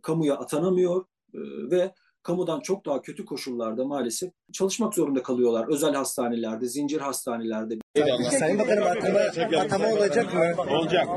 [0.02, 1.40] kamuya atanamıyor e,
[1.72, 5.66] ve kamudan çok daha kötü koşullarda maalesef çalışmak zorunda kalıyorlar.
[5.70, 7.76] Özel hastanelerde, zincir hastanelerde.
[8.40, 9.20] Sayın Bakanım atama,
[9.60, 10.64] atama olacak mı?
[10.78, 11.08] Olacak.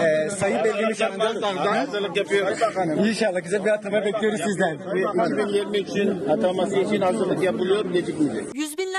[0.00, 0.94] Ee, Sayın Belgin
[2.14, 2.58] yapıyoruz.
[3.08, 4.78] İnşallah güzel bir atama bekliyoruz sizden.
[5.34, 8.44] 2020 için ataması için hazırlık yapılıyor, gecikmeyecek.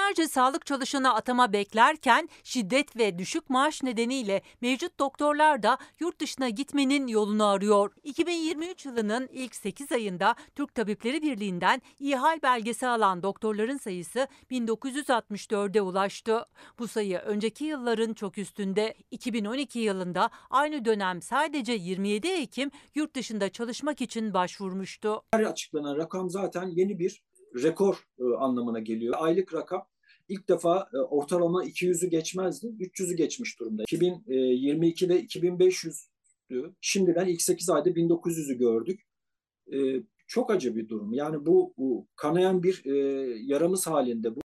[0.10, 6.22] Yüz binlerce sağlık çalışanı atama beklerken şiddet ve düşük maaş nedeniyle mevcut doktorlar da yurt
[6.22, 7.92] dışına gitmenin yolunu arıyor.
[8.04, 16.46] 2023 yılının ilk 8 ayında Türk Tabipleri Birliği'nden ihal belgesi alan doktorların sayısı 1964'e ulaştı.
[16.80, 18.94] Bu sayı önceki yılların çok üstünde.
[19.12, 25.22] 2012 yılında aynı dönem sadece 27 hekim yurt dışında çalışmak için başvurmuştu.
[25.32, 27.24] Her açıklanan rakam zaten yeni bir
[27.56, 29.16] rekor e, anlamına geliyor.
[29.18, 29.89] Aylık rakam
[30.30, 33.84] ilk defa e, ortalama 200'ü geçmezdi, 300'ü geçmiş durumda.
[33.84, 36.74] 2022'de 2500'dü.
[36.82, 39.02] Şimdiden ilk 8 ayda 1900'ü gördük.
[39.74, 39.78] E,
[40.28, 41.14] çok acı bir durum.
[41.14, 42.96] Yani bu, bu kanayan bir e,
[43.46, 44.36] yaramız halinde.
[44.36, 44.42] Bu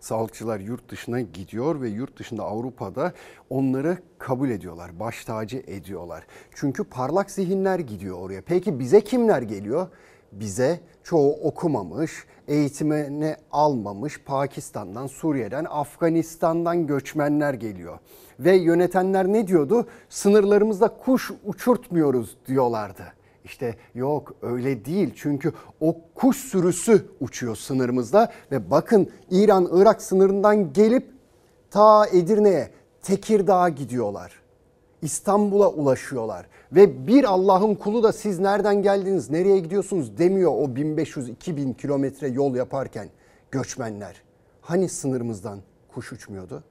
[0.00, 3.12] Sağlıkçılar yurt dışına gidiyor ve yurt dışında Avrupa'da
[3.50, 6.26] onları kabul ediyorlar, baş tacı ediyorlar.
[6.54, 8.42] Çünkü parlak zihinler gidiyor oraya.
[8.42, 9.88] Peki bize kimler geliyor?
[10.32, 12.12] Bize çoğu okumamış,
[12.48, 17.98] eğitimini almamış Pakistan'dan, Suriye'den, Afganistan'dan göçmenler geliyor.
[18.40, 19.86] Ve yönetenler ne diyordu?
[20.08, 23.02] Sınırlarımızda kuş uçurtmuyoruz diyorlardı.
[23.44, 31.10] İşte yok öyle değil çünkü o kuş sürüsü uçuyor sınırımızda ve bakın İran-Irak sınırından gelip
[31.70, 32.70] ta Edirne'ye,
[33.02, 34.41] Tekirdağ'a gidiyorlar.
[35.02, 41.76] İstanbul'a ulaşıyorlar ve bir Allah'ın kulu da siz nereden geldiniz, nereye gidiyorsunuz demiyor o 1500-2000
[41.76, 43.08] kilometre yol yaparken
[43.50, 44.22] göçmenler.
[44.60, 46.64] Hani sınırımızdan kuş uçmuyordu?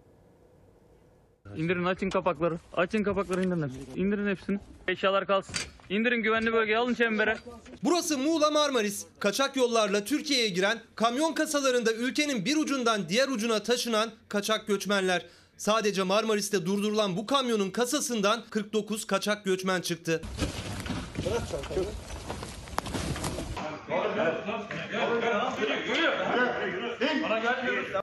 [1.55, 2.59] İndirin açın kapakları.
[2.73, 3.83] Açın kapakları indirin hepsini.
[3.95, 4.59] İndirin hepsini.
[4.87, 5.55] Eşyalar kalsın.
[5.89, 7.37] İndirin güvenli bölgeye alın çembere.
[7.83, 9.05] Burası Muğla Marmaris.
[9.19, 15.25] Kaçak yollarla Türkiye'ye giren kamyon kasalarında ülkenin bir ucundan diğer ucuna taşınan kaçak göçmenler.
[15.61, 20.21] Sadece Marmaris'te durdurulan bu kamyonun kasasından 49 kaçak göçmen çıktı.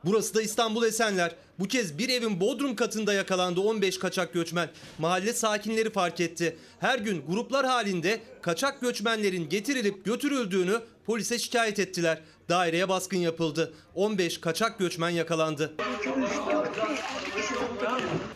[0.04, 1.34] Burası da İstanbul Esenler.
[1.58, 4.68] Bu kez bir evin bodrum katında yakalandı 15 kaçak göçmen.
[4.98, 6.56] Mahalle sakinleri fark etti.
[6.80, 12.22] Her gün gruplar halinde kaçak göçmenlerin getirilip götürüldüğünü polise şikayet ettiler.
[12.48, 13.72] Daireye baskın yapıldı.
[13.94, 15.72] 15 kaçak göçmen yakalandı.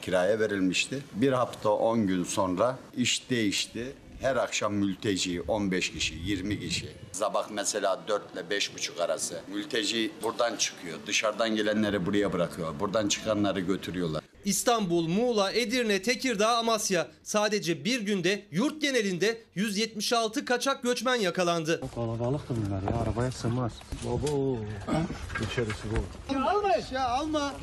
[0.02, 0.98] kiraya verilmişti.
[1.14, 3.92] Bir hafta 10 gün sonra iş değişti.
[4.22, 6.88] Her akşam mülteci 15 kişi, 20 kişi.
[7.12, 9.40] Sabah mesela 4 ile 5.30 arası.
[9.48, 10.98] Mülteci buradan çıkıyor.
[11.06, 12.80] Dışarıdan gelenleri buraya bırakıyor.
[12.80, 14.22] Buradan çıkanları götürüyorlar.
[14.44, 17.08] İstanbul, Muğla, Edirne, Tekirdağ, Amasya.
[17.22, 21.80] Sadece bir günde yurt genelinde 176 kaçak göçmen yakalandı.
[21.94, 23.72] Kalabalıktı bunlar ya arabaya sığmaz.
[24.04, 24.58] Baba
[25.50, 26.34] içerisi bu.
[26.34, 27.54] Alma ya alma.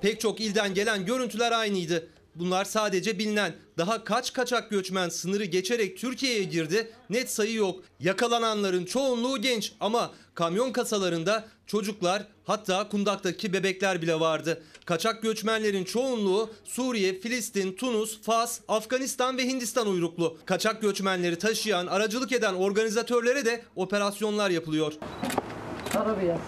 [0.00, 2.08] Pek çok ilden gelen görüntüler aynıydı.
[2.34, 3.54] Bunlar sadece bilinen.
[3.78, 7.80] Daha kaç kaçak göçmen sınırı geçerek Türkiye'ye girdi net sayı yok.
[8.00, 14.62] Yakalananların çoğunluğu genç ama kamyon kasalarında çocuklar hatta kundaktaki bebekler bile vardı.
[14.84, 20.38] Kaçak göçmenlerin çoğunluğu Suriye, Filistin, Tunus, Fas, Afganistan ve Hindistan uyruklu.
[20.46, 24.92] Kaçak göçmenleri taşıyan, aracılık eden organizatörlere de operasyonlar yapılıyor.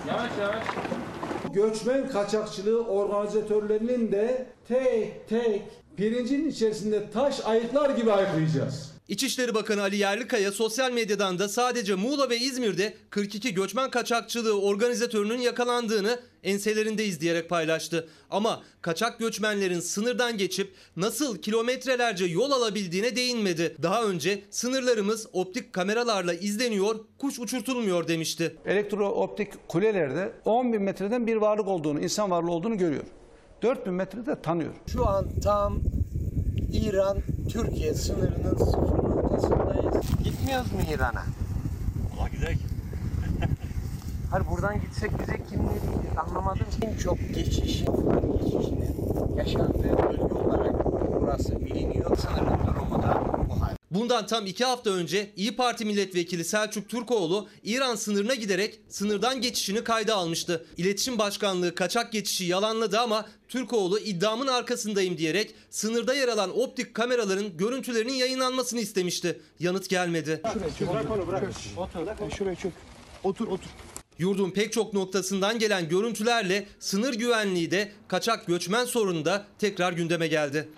[0.08, 0.64] Yavaş yavaş.
[1.54, 5.62] Göçmen kaçakçılığı organizatörlerinin de tek tek
[5.96, 8.93] pirincin içerisinde taş ayıklar gibi ayıklayacağız.
[9.08, 15.38] İçişleri Bakanı Ali Yerlikaya sosyal medyadan da sadece Muğla ve İzmir'de 42 göçmen kaçakçılığı organizatörünün
[15.38, 18.08] yakalandığını enselerindeyiz diyerek paylaştı.
[18.30, 23.76] Ama kaçak göçmenlerin sınırdan geçip nasıl kilometrelerce yol alabildiğine değinmedi.
[23.82, 28.56] Daha önce sınırlarımız optik kameralarla izleniyor, kuş uçurtulmuyor demişti.
[28.66, 33.04] Elektro optik kulelerde 10 bin metreden bir varlık olduğunu, insan varlığı olduğunu görüyor.
[33.62, 34.74] 4 bin metrede tanıyor.
[34.92, 35.80] Şu an tam
[37.44, 40.06] İran-Türkiye sınırının sıfır noktasındayız.
[40.24, 41.22] Gitmiyoruz mu İran'a?
[42.16, 42.58] Valla gidelim.
[44.30, 46.66] Hayır buradan gitsek bize kim verecek anlamadım.
[46.82, 48.96] En çok geçişin, Afgan geçişinin
[49.36, 50.84] yaşandığı bölge olarak
[51.20, 52.16] burası biliniyor.
[52.16, 53.83] Sınırın durumu da bu hal.
[53.94, 59.84] Bundan tam iki hafta önce İyi Parti milletvekili Selçuk Türkoğlu İran sınırına giderek sınırdan geçişini
[59.84, 60.66] kayda almıştı.
[60.76, 67.56] İletişim Başkanlığı kaçak geçişi yalanladı ama Türkoğlu iddiamın arkasındayım diyerek sınırda yer alan optik kameraların
[67.56, 69.40] görüntülerinin yayınlanmasını istemişti.
[69.60, 70.40] Yanıt gelmedi.
[70.92, 71.42] Bırak onu bırak.
[71.76, 72.36] Otur.
[72.36, 72.72] Şuraya çök.
[73.24, 73.70] Otur otur.
[74.18, 80.26] Yurdun pek çok noktasından gelen görüntülerle sınır güvenliği de kaçak göçmen sorunu da tekrar gündeme
[80.28, 80.68] geldi.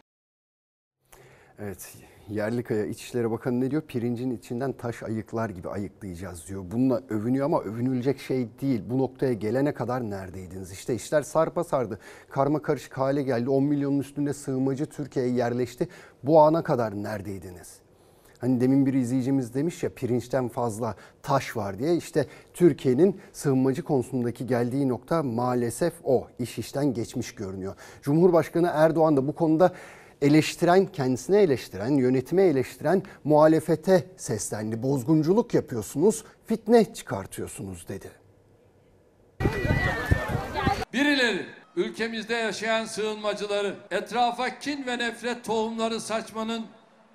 [1.59, 1.89] Evet,
[2.29, 3.83] Yerlikaya İçişleri Bakanı ne diyor?
[3.83, 6.65] Pirincin içinden taş ayıklar gibi ayıklayacağız diyor.
[6.71, 8.83] Bununla övünüyor ama övünülecek şey değil.
[8.91, 10.73] Bu noktaya gelene kadar neredeydiniz?
[10.73, 11.99] İşte işler sarpa sardı.
[12.31, 13.51] Karma karışık hale geldi.
[13.51, 15.89] 10 milyonun üstünde sığınmacı Türkiye'ye yerleşti.
[16.23, 17.81] Bu ana kadar neredeydiniz?
[18.39, 21.97] Hani demin bir izleyicimiz demiş ya pirinçten fazla taş var diye.
[21.97, 26.27] İşte Türkiye'nin sığınmacı konusundaki geldiği nokta maalesef o.
[26.39, 27.75] İş işten geçmiş görünüyor.
[28.03, 29.73] Cumhurbaşkanı Erdoğan da bu konuda
[30.23, 34.83] eleştiren, kendisine eleştiren, yönetime eleştiren muhalefete seslendi.
[34.83, 38.11] Bozgunculuk yapıyorsunuz, fitne çıkartıyorsunuz dedi.
[40.93, 46.67] Birileri ülkemizde yaşayan sığınmacıları etrafa kin ve nefret tohumları saçmanın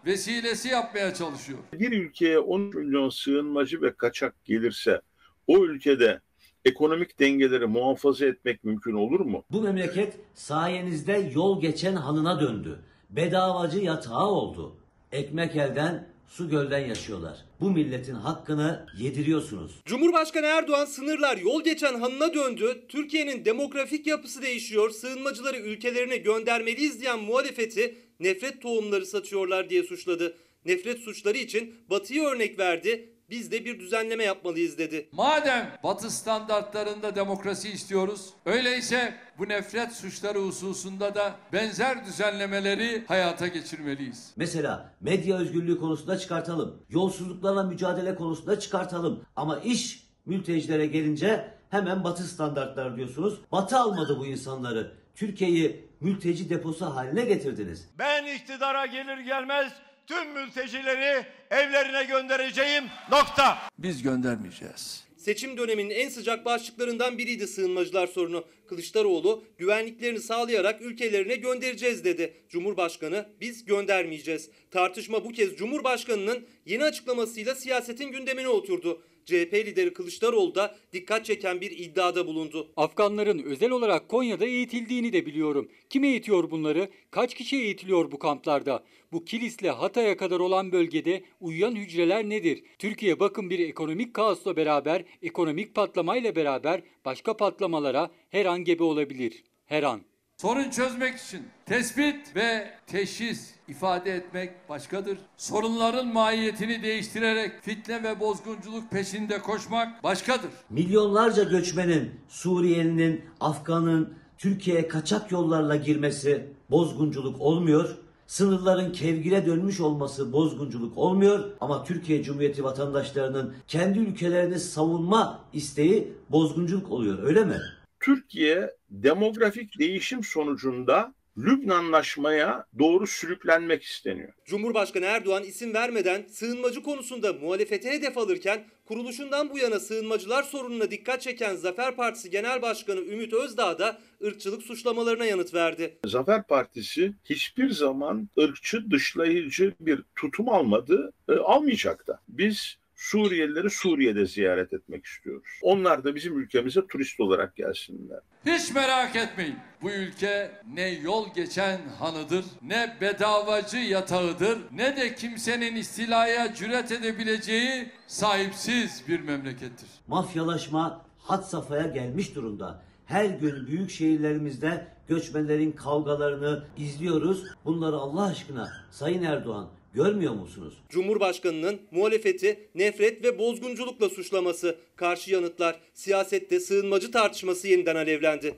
[0.05, 1.59] vesilesi yapmaya çalışıyor.
[1.73, 5.01] Bir ülkeye 10 milyon sığınmacı ve kaçak gelirse
[5.47, 6.21] o ülkede
[6.65, 9.43] ekonomik dengeleri muhafaza etmek mümkün olur mu?
[9.51, 12.79] Bu memleket sayenizde yol geçen hanına döndü.
[13.11, 14.75] Bedavacı yatağı oldu.
[15.11, 17.37] Ekmek elden, su gölden yaşıyorlar.
[17.59, 19.71] Bu milletin hakkını yediriyorsunuz.
[19.85, 22.81] Cumhurbaşkanı Erdoğan sınırlar yol geçen hanına döndü.
[22.89, 24.89] Türkiye'nin demografik yapısı değişiyor.
[24.89, 30.37] Sığınmacıları ülkelerine göndermeliyiz diyen muhalefeti nefret tohumları satıyorlar diye suçladı.
[30.65, 33.10] Nefret suçları için Batı'yı örnek verdi.
[33.31, 35.09] Biz de bir düzenleme yapmalıyız dedi.
[35.11, 44.33] Madem Batı standartlarında demokrasi istiyoruz, öyleyse bu nefret suçları hususunda da benzer düzenlemeleri hayata geçirmeliyiz.
[44.35, 46.83] Mesela medya özgürlüğü konusunda çıkartalım.
[46.89, 49.25] Yolsuzluklarla mücadele konusunda çıkartalım.
[49.35, 53.39] Ama iş mültecilere gelince hemen batı standartları diyorsunuz.
[53.51, 54.91] Batı almadı bu insanları.
[55.15, 57.89] Türkiye'yi mülteci deposu haline getirdiniz.
[57.99, 59.73] Ben iktidara gelir gelmez
[60.07, 62.83] tüm mültecileri evlerine göndereceğim.
[63.11, 63.57] Nokta.
[63.77, 65.03] Biz göndermeyeceğiz.
[65.17, 68.45] Seçim döneminin en sıcak başlıklarından biriydi sığınmacılar sorunu.
[68.67, 72.33] Kılıçdaroğlu güvenliklerini sağlayarak ülkelerine göndereceğiz dedi.
[72.49, 74.49] Cumhurbaşkanı biz göndermeyeceğiz.
[74.71, 79.03] Tartışma bu kez Cumhurbaşkanı'nın yeni açıklamasıyla siyasetin gündemine oturdu.
[79.25, 82.67] CHP lideri Kılıçdaroğlu da dikkat çeken bir iddiada bulundu.
[82.77, 85.69] Afganların özel olarak Konya'da eğitildiğini de biliyorum.
[85.89, 86.89] Kim eğitiyor bunları?
[87.11, 88.83] Kaç kişi eğitiliyor bu kamplarda?
[89.11, 92.63] Bu Kilis'le Hatay'a kadar olan bölgede uyuyan hücreler nedir?
[92.79, 99.43] Türkiye bakın bir ekonomik kaosla beraber, ekonomik patlamayla beraber başka patlamalara her an gebe olabilir.
[99.65, 100.10] Her an.
[100.41, 105.17] Sorun çözmek için tespit ve teşhis ifade etmek başkadır.
[105.37, 110.49] Sorunların mahiyetini değiştirerek fitne ve bozgunculuk peşinde koşmak başkadır.
[110.69, 117.97] Milyonlarca göçmenin, Suriyelinin, Afgan'ın Türkiye'ye kaçak yollarla girmesi bozgunculuk olmuyor.
[118.27, 126.91] Sınırların kevgire dönmüş olması bozgunculuk olmuyor ama Türkiye Cumhuriyeti vatandaşlarının kendi ülkelerini savunma isteği bozgunculuk
[126.91, 127.57] oluyor öyle mi?
[128.01, 134.33] Türkiye demografik değişim sonucunda Lübnanlaşmaya doğru sürüklenmek isteniyor.
[134.45, 141.21] Cumhurbaşkanı Erdoğan isim vermeden sığınmacı konusunda muhalefete hedef alırken kuruluşundan bu yana sığınmacılar sorununa dikkat
[141.21, 145.97] çeken Zafer Partisi Genel Başkanı Ümit Özdağ da ırkçılık suçlamalarına yanıt verdi.
[146.05, 152.19] Zafer Partisi hiçbir zaman ırkçı, dışlayıcı bir tutum almadı, e, almayacak da.
[152.27, 155.47] Biz Suriyelileri Suriye'de ziyaret etmek istiyoruz.
[155.61, 158.19] Onlar da bizim ülkemize turist olarak gelsinler.
[158.45, 159.55] Hiç merak etmeyin.
[159.81, 167.89] Bu ülke ne yol geçen hanıdır, ne bedavacı yatağıdır, ne de kimsenin istilaya cüret edebileceği
[168.07, 169.89] sahipsiz bir memlekettir.
[170.07, 172.83] Mafyalaşma had safhaya gelmiş durumda.
[173.05, 177.45] Her gün büyük şehirlerimizde göçmenlerin kavgalarını izliyoruz.
[177.65, 180.77] Bunları Allah aşkına Sayın Erdoğan görmüyor musunuz?
[180.89, 188.55] Cumhurbaşkanının muhalefeti nefret ve bozgunculukla suçlaması, karşı yanıtlar, siyasette sığınmacı tartışması yeniden alevlendi.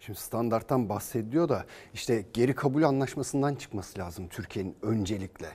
[0.00, 5.46] Şimdi standarttan bahsediyor da işte geri kabul anlaşmasından çıkması lazım Türkiye'nin öncelikle.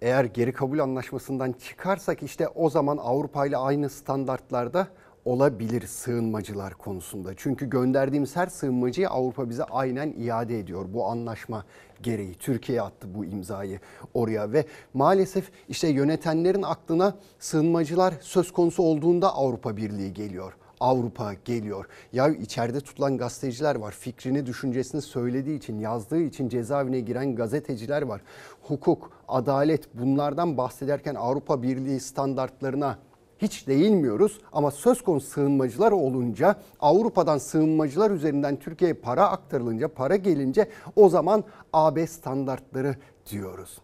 [0.00, 4.88] Eğer geri kabul anlaşmasından çıkarsak işte o zaman Avrupa ile aynı standartlarda
[5.24, 7.32] olabilir sığınmacılar konusunda.
[7.36, 10.84] Çünkü gönderdiğimiz her sığınmacıyı Avrupa bize aynen iade ediyor.
[10.88, 11.66] Bu anlaşma
[12.02, 13.80] gereği Türkiye attı bu imzayı
[14.14, 20.52] oraya ve maalesef işte yönetenlerin aklına sığınmacılar söz konusu olduğunda Avrupa Birliği geliyor.
[20.80, 21.86] Avrupa geliyor.
[22.12, 23.92] Ya içeride tutulan gazeteciler var.
[23.92, 28.20] Fikrini, düşüncesini söylediği için, yazdığı için cezaevine giren gazeteciler var.
[28.62, 32.98] Hukuk, adalet bunlardan bahsederken Avrupa Birliği standartlarına
[33.42, 40.68] hiç değinmiyoruz ama söz konusu sığınmacılar olunca Avrupa'dan sığınmacılar üzerinden Türkiye'ye para aktarılınca, para gelince
[40.96, 42.96] o zaman AB standartları
[43.30, 43.78] diyoruz.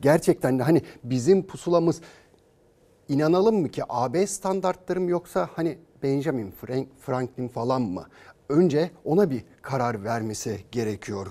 [0.00, 2.00] Gerçekten de hani bizim pusulamız
[3.08, 6.54] inanalım mı ki AB standartları mı yoksa hani Benjamin
[7.00, 8.06] Franklin falan mı?
[8.48, 11.26] Önce ona bir karar vermesi gerekiyor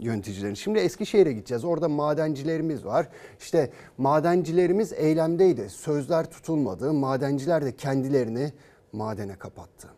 [0.00, 0.54] yöneticilerin.
[0.54, 1.64] Şimdi Eskişehir'e gideceğiz.
[1.64, 3.06] Orada madencilerimiz var.
[3.40, 5.70] İşte madencilerimiz eylemdeydi.
[5.70, 6.92] Sözler tutulmadı.
[6.92, 8.52] Madenciler de kendilerini
[8.92, 9.88] madene kapattı.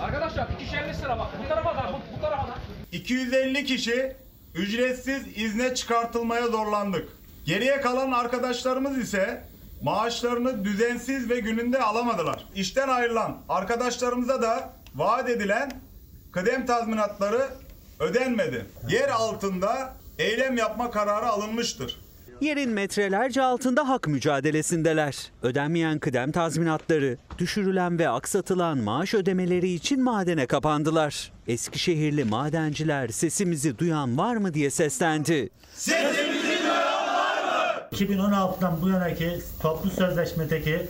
[0.00, 1.26] Arkadaşlar 250 lira bak.
[1.44, 2.54] Bu tarafa da bu, bu tarafa da.
[2.92, 4.16] 250 kişi
[4.54, 7.08] ücretsiz izne çıkartılmaya zorlandık.
[7.44, 9.44] Geriye kalan arkadaşlarımız ise
[9.82, 12.46] maaşlarını düzensiz ve gününde alamadılar.
[12.54, 15.70] İşten ayrılan arkadaşlarımıza da vaat edilen
[16.32, 17.48] kıdem tazminatları
[18.02, 18.66] ödenmedi.
[18.88, 22.00] Yer altında eylem yapma kararı alınmıştır.
[22.40, 25.16] Yerin metrelerce altında hak mücadelesindeler.
[25.42, 31.32] Ödenmeyen kıdem tazminatları, düşürülen ve aksatılan maaş ödemeleri için madene kapandılar.
[31.48, 35.50] Eskişehirli madenciler sesimizi duyan var mı diye seslendi.
[35.74, 37.96] Sesimizi duyan var mı?
[37.96, 40.86] 2016'dan bu yanaki toplu sözleşmedeki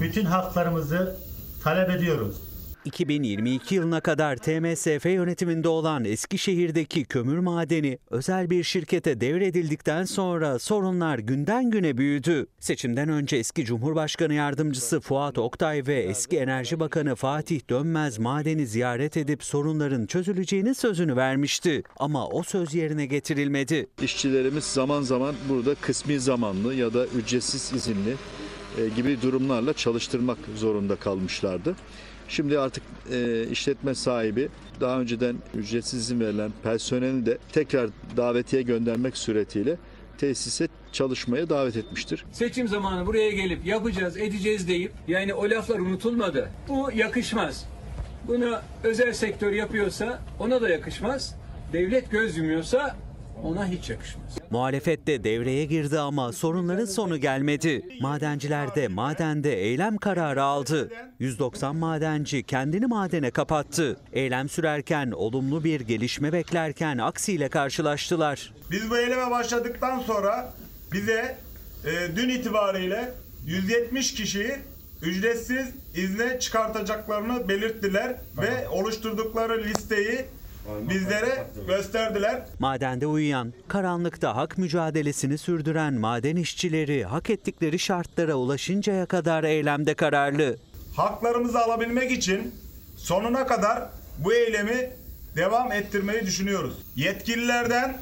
[0.00, 1.16] bütün haklarımızı
[1.64, 2.36] talep ediyoruz.
[2.84, 11.18] 2022 yılına kadar TMSF yönetiminde olan Eskişehir'deki kömür madeni özel bir şirkete devredildikten sonra sorunlar
[11.18, 12.46] günden güne büyüdü.
[12.60, 19.16] Seçimden önce eski Cumhurbaşkanı Yardımcısı Fuat Oktay ve eski Enerji Bakanı Fatih Dönmez madeni ziyaret
[19.16, 21.82] edip sorunların çözüleceğini sözünü vermişti.
[21.96, 23.86] Ama o söz yerine getirilmedi.
[24.02, 28.16] İşçilerimiz zaman zaman burada kısmi zamanlı ya da ücretsiz izinli
[28.78, 31.76] e, gibi durumlarla çalıştırmak zorunda kalmışlardı.
[32.28, 34.48] Şimdi artık e, işletme sahibi
[34.80, 39.76] daha önceden ücretsiz izin verilen personeli de tekrar davetiye göndermek suretiyle
[40.18, 42.24] tesise çalışmaya davet etmiştir.
[42.32, 46.50] Seçim zamanı buraya gelip yapacağız, edeceğiz deyip yani o laflar unutulmadı.
[46.68, 47.64] Bu yakışmaz.
[48.28, 51.34] Bunu özel sektör yapıyorsa ona da yakışmaz.
[51.72, 52.96] Devlet göz yumuyorsa
[53.42, 54.38] ona hiç yakışmaz.
[54.50, 57.82] Muhalefet de devreye girdi ama sorunların sonu gelmedi.
[58.00, 60.90] Madenciler de madende eylem kararı aldı.
[61.18, 63.96] 190 madenci kendini madene kapattı.
[64.12, 68.52] Eylem sürerken olumlu bir gelişme beklerken aksiyle karşılaştılar.
[68.70, 70.52] Biz bu eyleme başladıktan sonra
[70.92, 71.38] bize
[71.84, 73.12] e, dün itibariyle
[73.46, 74.56] 170 kişiyi
[75.02, 80.24] ücretsiz izne çıkartacaklarını belirttiler ve oluşturdukları listeyi
[80.88, 82.42] bizlere gösterdiler.
[82.58, 90.56] Madende uyuyan, karanlıkta hak mücadelesini sürdüren maden işçileri hak ettikleri şartlara ulaşıncaya kadar eylemde kararlı.
[90.96, 92.54] Haklarımızı alabilmek için
[92.96, 93.88] sonuna kadar
[94.18, 94.90] bu eylemi
[95.36, 96.74] devam ettirmeyi düşünüyoruz.
[96.96, 97.98] Yetkililerden,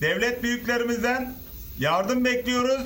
[0.00, 1.34] devlet büyüklerimizden
[1.78, 2.82] yardım bekliyoruz.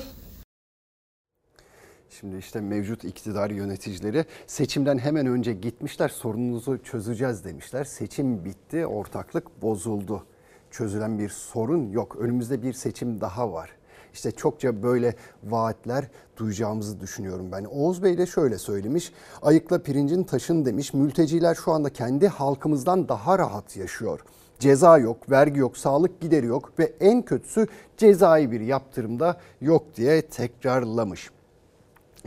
[2.09, 7.83] Şimdi işte mevcut iktidar yöneticileri seçimden hemen önce gitmişler sorununuzu çözeceğiz demişler.
[7.83, 10.23] Seçim bitti, ortaklık bozuldu.
[10.71, 12.15] Çözülen bir sorun yok.
[12.15, 13.69] Önümüzde bir seçim daha var.
[14.13, 16.07] İşte çokça böyle vaatler
[16.37, 17.63] duyacağımızı düşünüyorum ben.
[17.63, 19.11] Oğuz Bey de şöyle söylemiş.
[19.41, 20.93] Ayıkla pirincin taşın demiş.
[20.93, 24.19] Mülteciler şu anda kendi halkımızdan daha rahat yaşıyor.
[24.59, 30.21] Ceza yok, vergi yok, sağlık gideri yok ve en kötüsü cezai bir yaptırımda yok diye
[30.21, 31.29] tekrarlamış.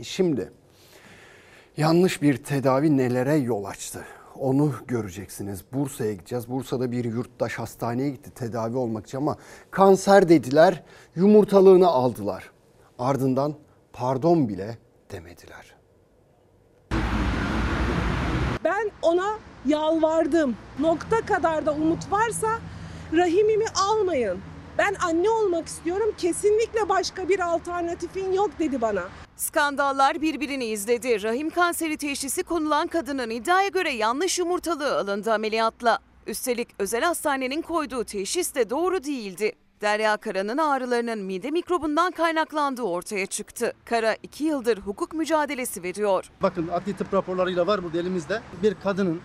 [0.01, 0.51] Şimdi
[1.77, 4.05] yanlış bir tedavi nelere yol açtı?
[4.39, 5.63] Onu göreceksiniz.
[5.73, 6.49] Bursa'ya gideceğiz.
[6.49, 9.37] Bursa'da bir yurttaş hastaneye gitti tedavi olmak için ama
[9.71, 10.83] kanser dediler,
[11.15, 12.51] yumurtalığını aldılar.
[12.99, 13.53] Ardından
[13.93, 14.77] pardon bile
[15.11, 15.75] demediler.
[18.63, 20.55] Ben ona yalvardım.
[20.79, 22.59] Nokta kadar da umut varsa
[23.13, 24.39] rahimimi almayın.
[24.77, 26.13] Ben anne olmak istiyorum.
[26.17, 29.03] Kesinlikle başka bir alternatifin yok dedi bana.
[29.35, 31.23] Skandallar birbirini izledi.
[31.23, 35.99] Rahim kanseri teşhisi konulan kadının iddiaya göre yanlış yumurtalığı alındı ameliyatla.
[36.27, 39.51] Üstelik özel hastanenin koyduğu teşhis de doğru değildi.
[39.81, 43.73] Derya Kara'nın ağrılarının mide mikrobundan kaynaklandığı ortaya çıktı.
[43.85, 46.29] Kara iki yıldır hukuk mücadelesi veriyor.
[46.41, 48.41] Bakın adli tıp raporlarıyla var burada elimizde.
[48.63, 49.21] Bir kadının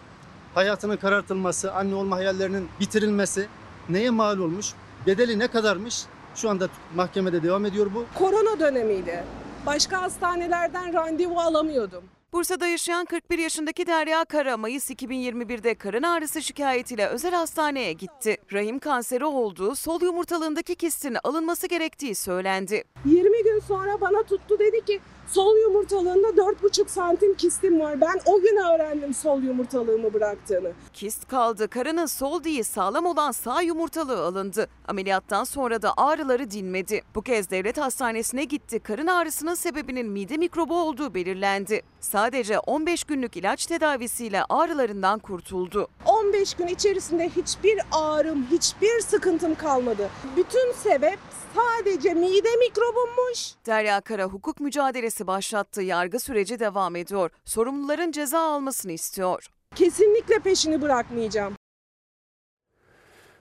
[0.55, 3.49] hayatının karartılması, anne olma hayallerinin bitirilmesi
[3.89, 4.75] neye mal olmuş?
[5.09, 6.03] Bedeli ne kadarmış?
[6.35, 8.05] Şu anda mahkemede devam ediyor bu.
[8.19, 9.25] Korona dönemiydi.
[9.67, 12.05] Başka hastanelerden randevu alamıyordum.
[12.33, 18.37] Bursa'da yaşayan 41 yaşındaki Derya Kara Mayıs 2021'de karın ağrısı şikayetiyle özel hastaneye gitti.
[18.53, 22.85] Rahim kanseri olduğu, sol yumurtalığındaki kistin alınması gerektiği söylendi.
[23.05, 25.01] 20 gün sonra bana tuttu dedi ki
[25.31, 28.01] sol yumurtalığında 4,5 santim kistim var.
[28.01, 30.73] Ben o gün öğrendim sol yumurtalığımı bıraktığını.
[30.93, 31.69] Kist kaldı.
[31.69, 34.69] Karının sol değil sağlam olan sağ yumurtalığı alındı.
[34.89, 37.03] Ameliyattan sonra da ağrıları dinmedi.
[37.15, 38.81] Bu kez devlet hastanesine gitti.
[38.81, 41.83] Karın ağrısının sebebinin mide mikrobu olduğu belirlendi.
[42.01, 45.89] Sadece 15 günlük ilaç tedavisiyle ağrılarından kurtuldu.
[46.07, 50.11] 15 gün içerisinde hiçbir ağrım, hiçbir sıkıntım kalmadı.
[50.37, 51.19] Bütün sebep
[51.55, 53.53] sadece mide mikrobummuş.
[53.67, 55.83] Derya Kara hukuk mücadelesi başlattı.
[55.83, 57.31] Yargı süreci devam ediyor.
[57.45, 59.47] Sorumluların ceza almasını istiyor.
[59.75, 61.58] Kesinlikle peşini bırakmayacağım.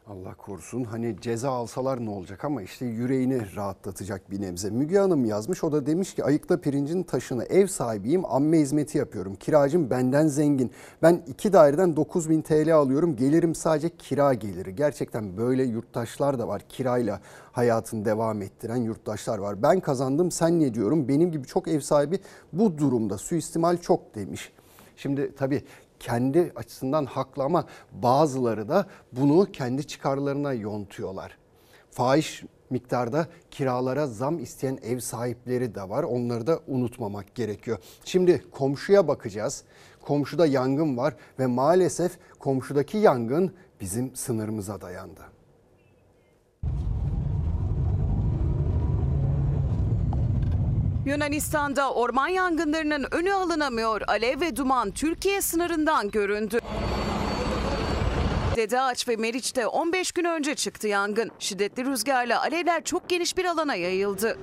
[0.09, 4.69] Allah korusun hani ceza alsalar ne olacak ama işte yüreğini rahatlatacak bir nebze.
[4.69, 9.35] Müge Hanım yazmış o da demiş ki ayıkla pirincin taşını ev sahibiyim amme hizmeti yapıyorum.
[9.35, 10.71] Kiracım benden zengin.
[11.01, 14.75] Ben iki daireden 9000 TL alıyorum gelirim sadece kira geliri.
[14.75, 19.63] Gerçekten böyle yurttaşlar da var kirayla hayatını devam ettiren yurttaşlar var.
[19.63, 22.19] Ben kazandım sen ne diyorum benim gibi çok ev sahibi
[22.53, 24.51] bu durumda suistimal çok demiş.
[24.95, 25.63] Şimdi tabii
[25.99, 31.37] kendi açısından haklı ama bazıları da bunu kendi çıkarlarına yontuyorlar.
[31.91, 36.03] Fahiş miktarda kiralara zam isteyen ev sahipleri de var.
[36.03, 37.77] Onları da unutmamak gerekiyor.
[38.05, 39.63] Şimdi komşuya bakacağız.
[40.01, 45.36] Komşuda yangın var ve maalesef komşudaki yangın bizim sınırımıza dayandı.
[51.07, 54.01] Yunanistan'da orman yangınlarının önü alınamıyor.
[54.07, 56.59] Alev ve duman Türkiye sınırından göründü.
[58.55, 61.31] Dede Ağaç ve Meriç'te 15 gün önce çıktı yangın.
[61.39, 64.37] Şiddetli rüzgarla alevler çok geniş bir alana yayıldı.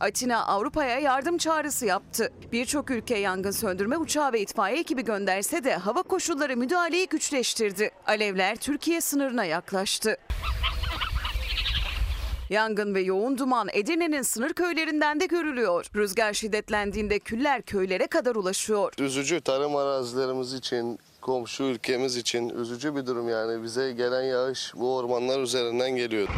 [0.00, 2.32] Atina Avrupa'ya yardım çağrısı yaptı.
[2.52, 7.90] Birçok ülke yangın söndürme uçağı ve itfaiye ekibi gönderse de hava koşulları müdahaleyi güçleştirdi.
[8.06, 10.16] Alevler Türkiye sınırına yaklaştı.
[12.50, 15.86] Yangın ve yoğun duman Edirne'nin sınır köylerinden de görülüyor.
[15.96, 18.92] Rüzgar şiddetlendiğinde küller köylere kadar ulaşıyor.
[18.98, 23.62] Üzücü tarım arazilerimiz için, komşu ülkemiz için üzücü bir durum yani.
[23.62, 26.28] Bize gelen yağış bu ormanlar üzerinden geliyor.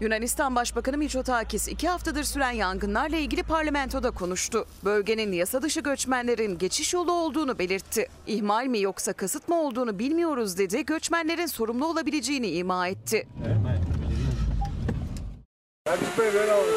[0.00, 4.66] Yunanistan Başbakanı Mitsotakis iki haftadır süren yangınlarla ilgili parlamentoda konuştu.
[4.84, 8.08] Bölgenin yasa dışı göçmenlerin geçiş yolu olduğunu belirtti.
[8.26, 10.84] İhmal mi yoksa kasıt mı olduğunu bilmiyoruz dedi.
[10.84, 13.26] Göçmenlerin sorumlu olabileceğini ima etti.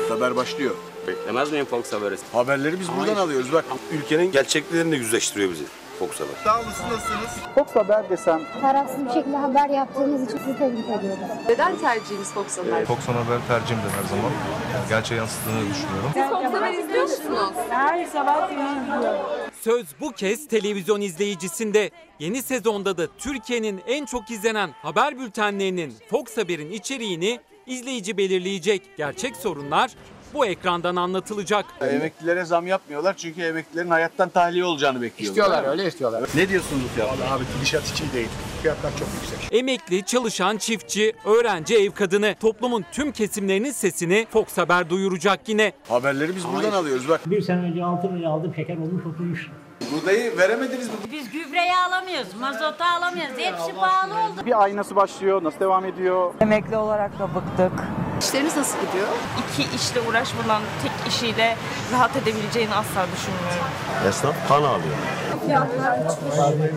[0.09, 0.75] Haber başlıyor.
[1.07, 2.15] Beklemez miyim Fox Haber'i?
[2.33, 3.53] Haberleri biz buradan alıyoruz.
[3.53, 5.63] Bak ülkenin gerçeklerini de yüzleştiriyor bizi
[5.99, 6.31] Fox Haber.
[6.43, 7.29] Sağ olasın nasılsınız?
[7.55, 8.41] Fox Haber desem.
[8.61, 11.19] Tarafsız bir şekilde haber yaptığınız için sizi tebrik ediyoruz.
[11.49, 12.85] Neden tercihiniz Fox Haber?
[12.85, 14.31] Fox Haber tercihimdir her zaman.
[14.73, 16.09] Yani gerçeği yansıttığını düşünüyorum.
[16.13, 17.53] Siz Fox Haber izliyor musunuz?
[17.69, 19.19] Her sabah izliyorum.
[19.61, 21.91] Söz bu kez televizyon izleyicisinde.
[22.19, 28.81] Yeni sezonda da Türkiye'nin en çok izlenen haber bültenlerinin Fox Haber'in içeriğini izleyici belirleyecek.
[28.97, 29.91] Gerçek sorunlar
[30.33, 31.65] bu ekrandan anlatılacak.
[31.81, 35.41] Emeklilere zam yapmıyorlar çünkü emeklilerin hayattan tahliye olacağını bekliyorlar.
[35.43, 36.29] İstiyorlar, öyle istiyorlar.
[36.35, 37.31] Ne diyorsunuz bu fiyatlara?
[37.31, 38.27] Abi gidişat hiç iyi değil.
[38.61, 39.59] Fiyatlar çok yüksek.
[39.59, 45.71] Emekli, çalışan, çiftçi, öğrenci, ev kadını toplumun tüm kesimlerinin sesini Fox Haber duyuracak yine.
[45.89, 47.21] Haberleri biz buradan alıyoruz bak.
[47.25, 49.47] Bir sene önce 6 liraya aldım şeker olmuş 33
[49.81, 50.93] Buğdayı veremediniz mi?
[51.11, 53.37] Biz gübreyi alamıyoruz, mazotu alamıyoruz.
[53.37, 54.45] Hepsi pahalı oldu.
[54.45, 56.33] Bir ay nasıl başlıyor, nasıl devam ediyor?
[56.41, 57.71] Emekli olarak da bıktık.
[58.21, 59.07] İşleriniz nasıl gidiyor?
[59.53, 61.55] İki işle uğraşmadan tek işiyle
[61.93, 63.71] rahat edebileceğini asla düşünmüyorum.
[64.09, 64.95] Esnaf kan ağlıyor.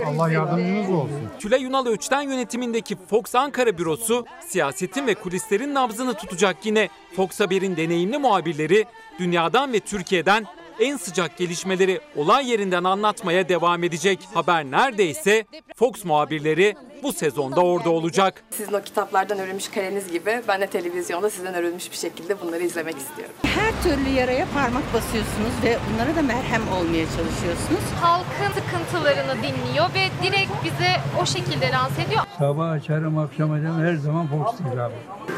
[0.06, 1.28] Allah yardımcınız olsun.
[1.38, 6.88] Tülay Ünal Öçten yönetimindeki Fox Ankara bürosu siyasetin ve kulislerin nabzını tutacak yine.
[7.16, 8.84] Fox Haber'in deneyimli muhabirleri
[9.18, 10.46] dünyadan ve Türkiye'den
[10.80, 14.18] en sıcak gelişmeleri olay yerinden anlatmaya devam edecek.
[14.34, 15.44] Haber neredeyse
[15.76, 18.42] Fox muhabirleri bu sezonda orada olacak.
[18.50, 22.96] Sizin o kitaplardan örülmüş kaleniz gibi ben de televizyonda sizden örülmüş bir şekilde bunları izlemek
[22.96, 23.34] istiyorum.
[23.42, 27.84] Her türlü yaraya parmak basıyorsunuz ve bunlara da merhem olmaya çalışıyorsunuz.
[28.00, 30.90] Halkın sıkıntılarını dinliyor ve direkt bize
[31.22, 32.22] o şekilde lanse ediyor.
[32.38, 34.94] Sabah açarım, akşam açarım, her zaman Fox abi.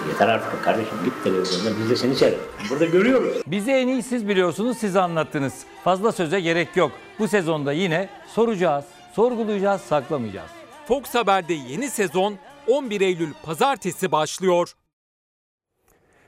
[0.08, 2.38] Yeter artık kardeşim git televizyonda biz de seni seyret.
[2.70, 3.42] Burada görüyoruz.
[3.46, 4.96] Bizi en iyi siz biliyorsunuz, siz
[5.32, 5.64] anlattınız.
[5.84, 6.92] Fazla söze gerek yok.
[7.18, 10.50] Bu sezonda yine soracağız, sorgulayacağız, saklamayacağız.
[10.88, 12.34] Fox Haber'de yeni sezon
[12.68, 14.72] 11 Eylül pazartesi başlıyor.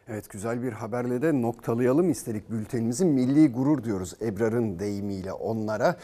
[0.08, 3.04] Evet güzel bir haberle de noktalayalım istedik bültenimizi.
[3.04, 5.96] Milli gurur diyoruz Ebrar'ın deyimiyle onlara.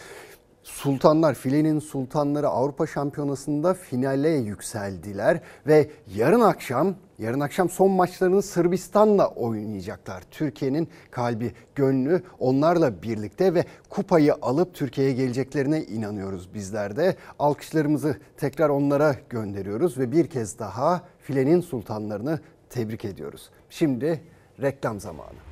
[0.63, 9.29] Sultanlar, filenin sultanları Avrupa Şampiyonası'nda finale yükseldiler ve yarın akşam yarın akşam son maçlarını Sırbistan'la
[9.29, 10.23] oynayacaklar.
[10.31, 17.17] Türkiye'nin kalbi, gönlü onlarla birlikte ve kupayı alıp Türkiye'ye geleceklerine inanıyoruz bizler de.
[17.39, 22.41] Alkışlarımızı tekrar onlara gönderiyoruz ve bir kez daha filenin sultanlarını
[22.71, 23.51] tebrik ediyoruz.
[23.71, 24.21] Şimdi
[24.63, 25.50] reklam zamanı.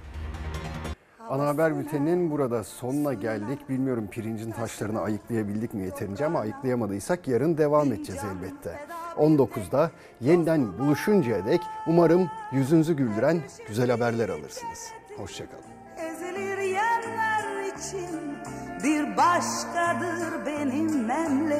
[1.31, 3.68] Ana haber bülteninin burada sonuna geldik.
[3.68, 8.79] Bilmiyorum pirincin taşlarını ayıklayabildik mi yeterince ama ayıklayamadıysak yarın devam edeceğiz elbette.
[9.16, 14.93] 19'da yeniden buluşuncaya dek umarım yüzünüzü güldüren güzel haberler alırsınız.
[15.16, 15.64] Hoşçakalın.
[15.97, 18.35] Ezilir yerler için
[18.85, 21.59] bir başkadır benim memleketim.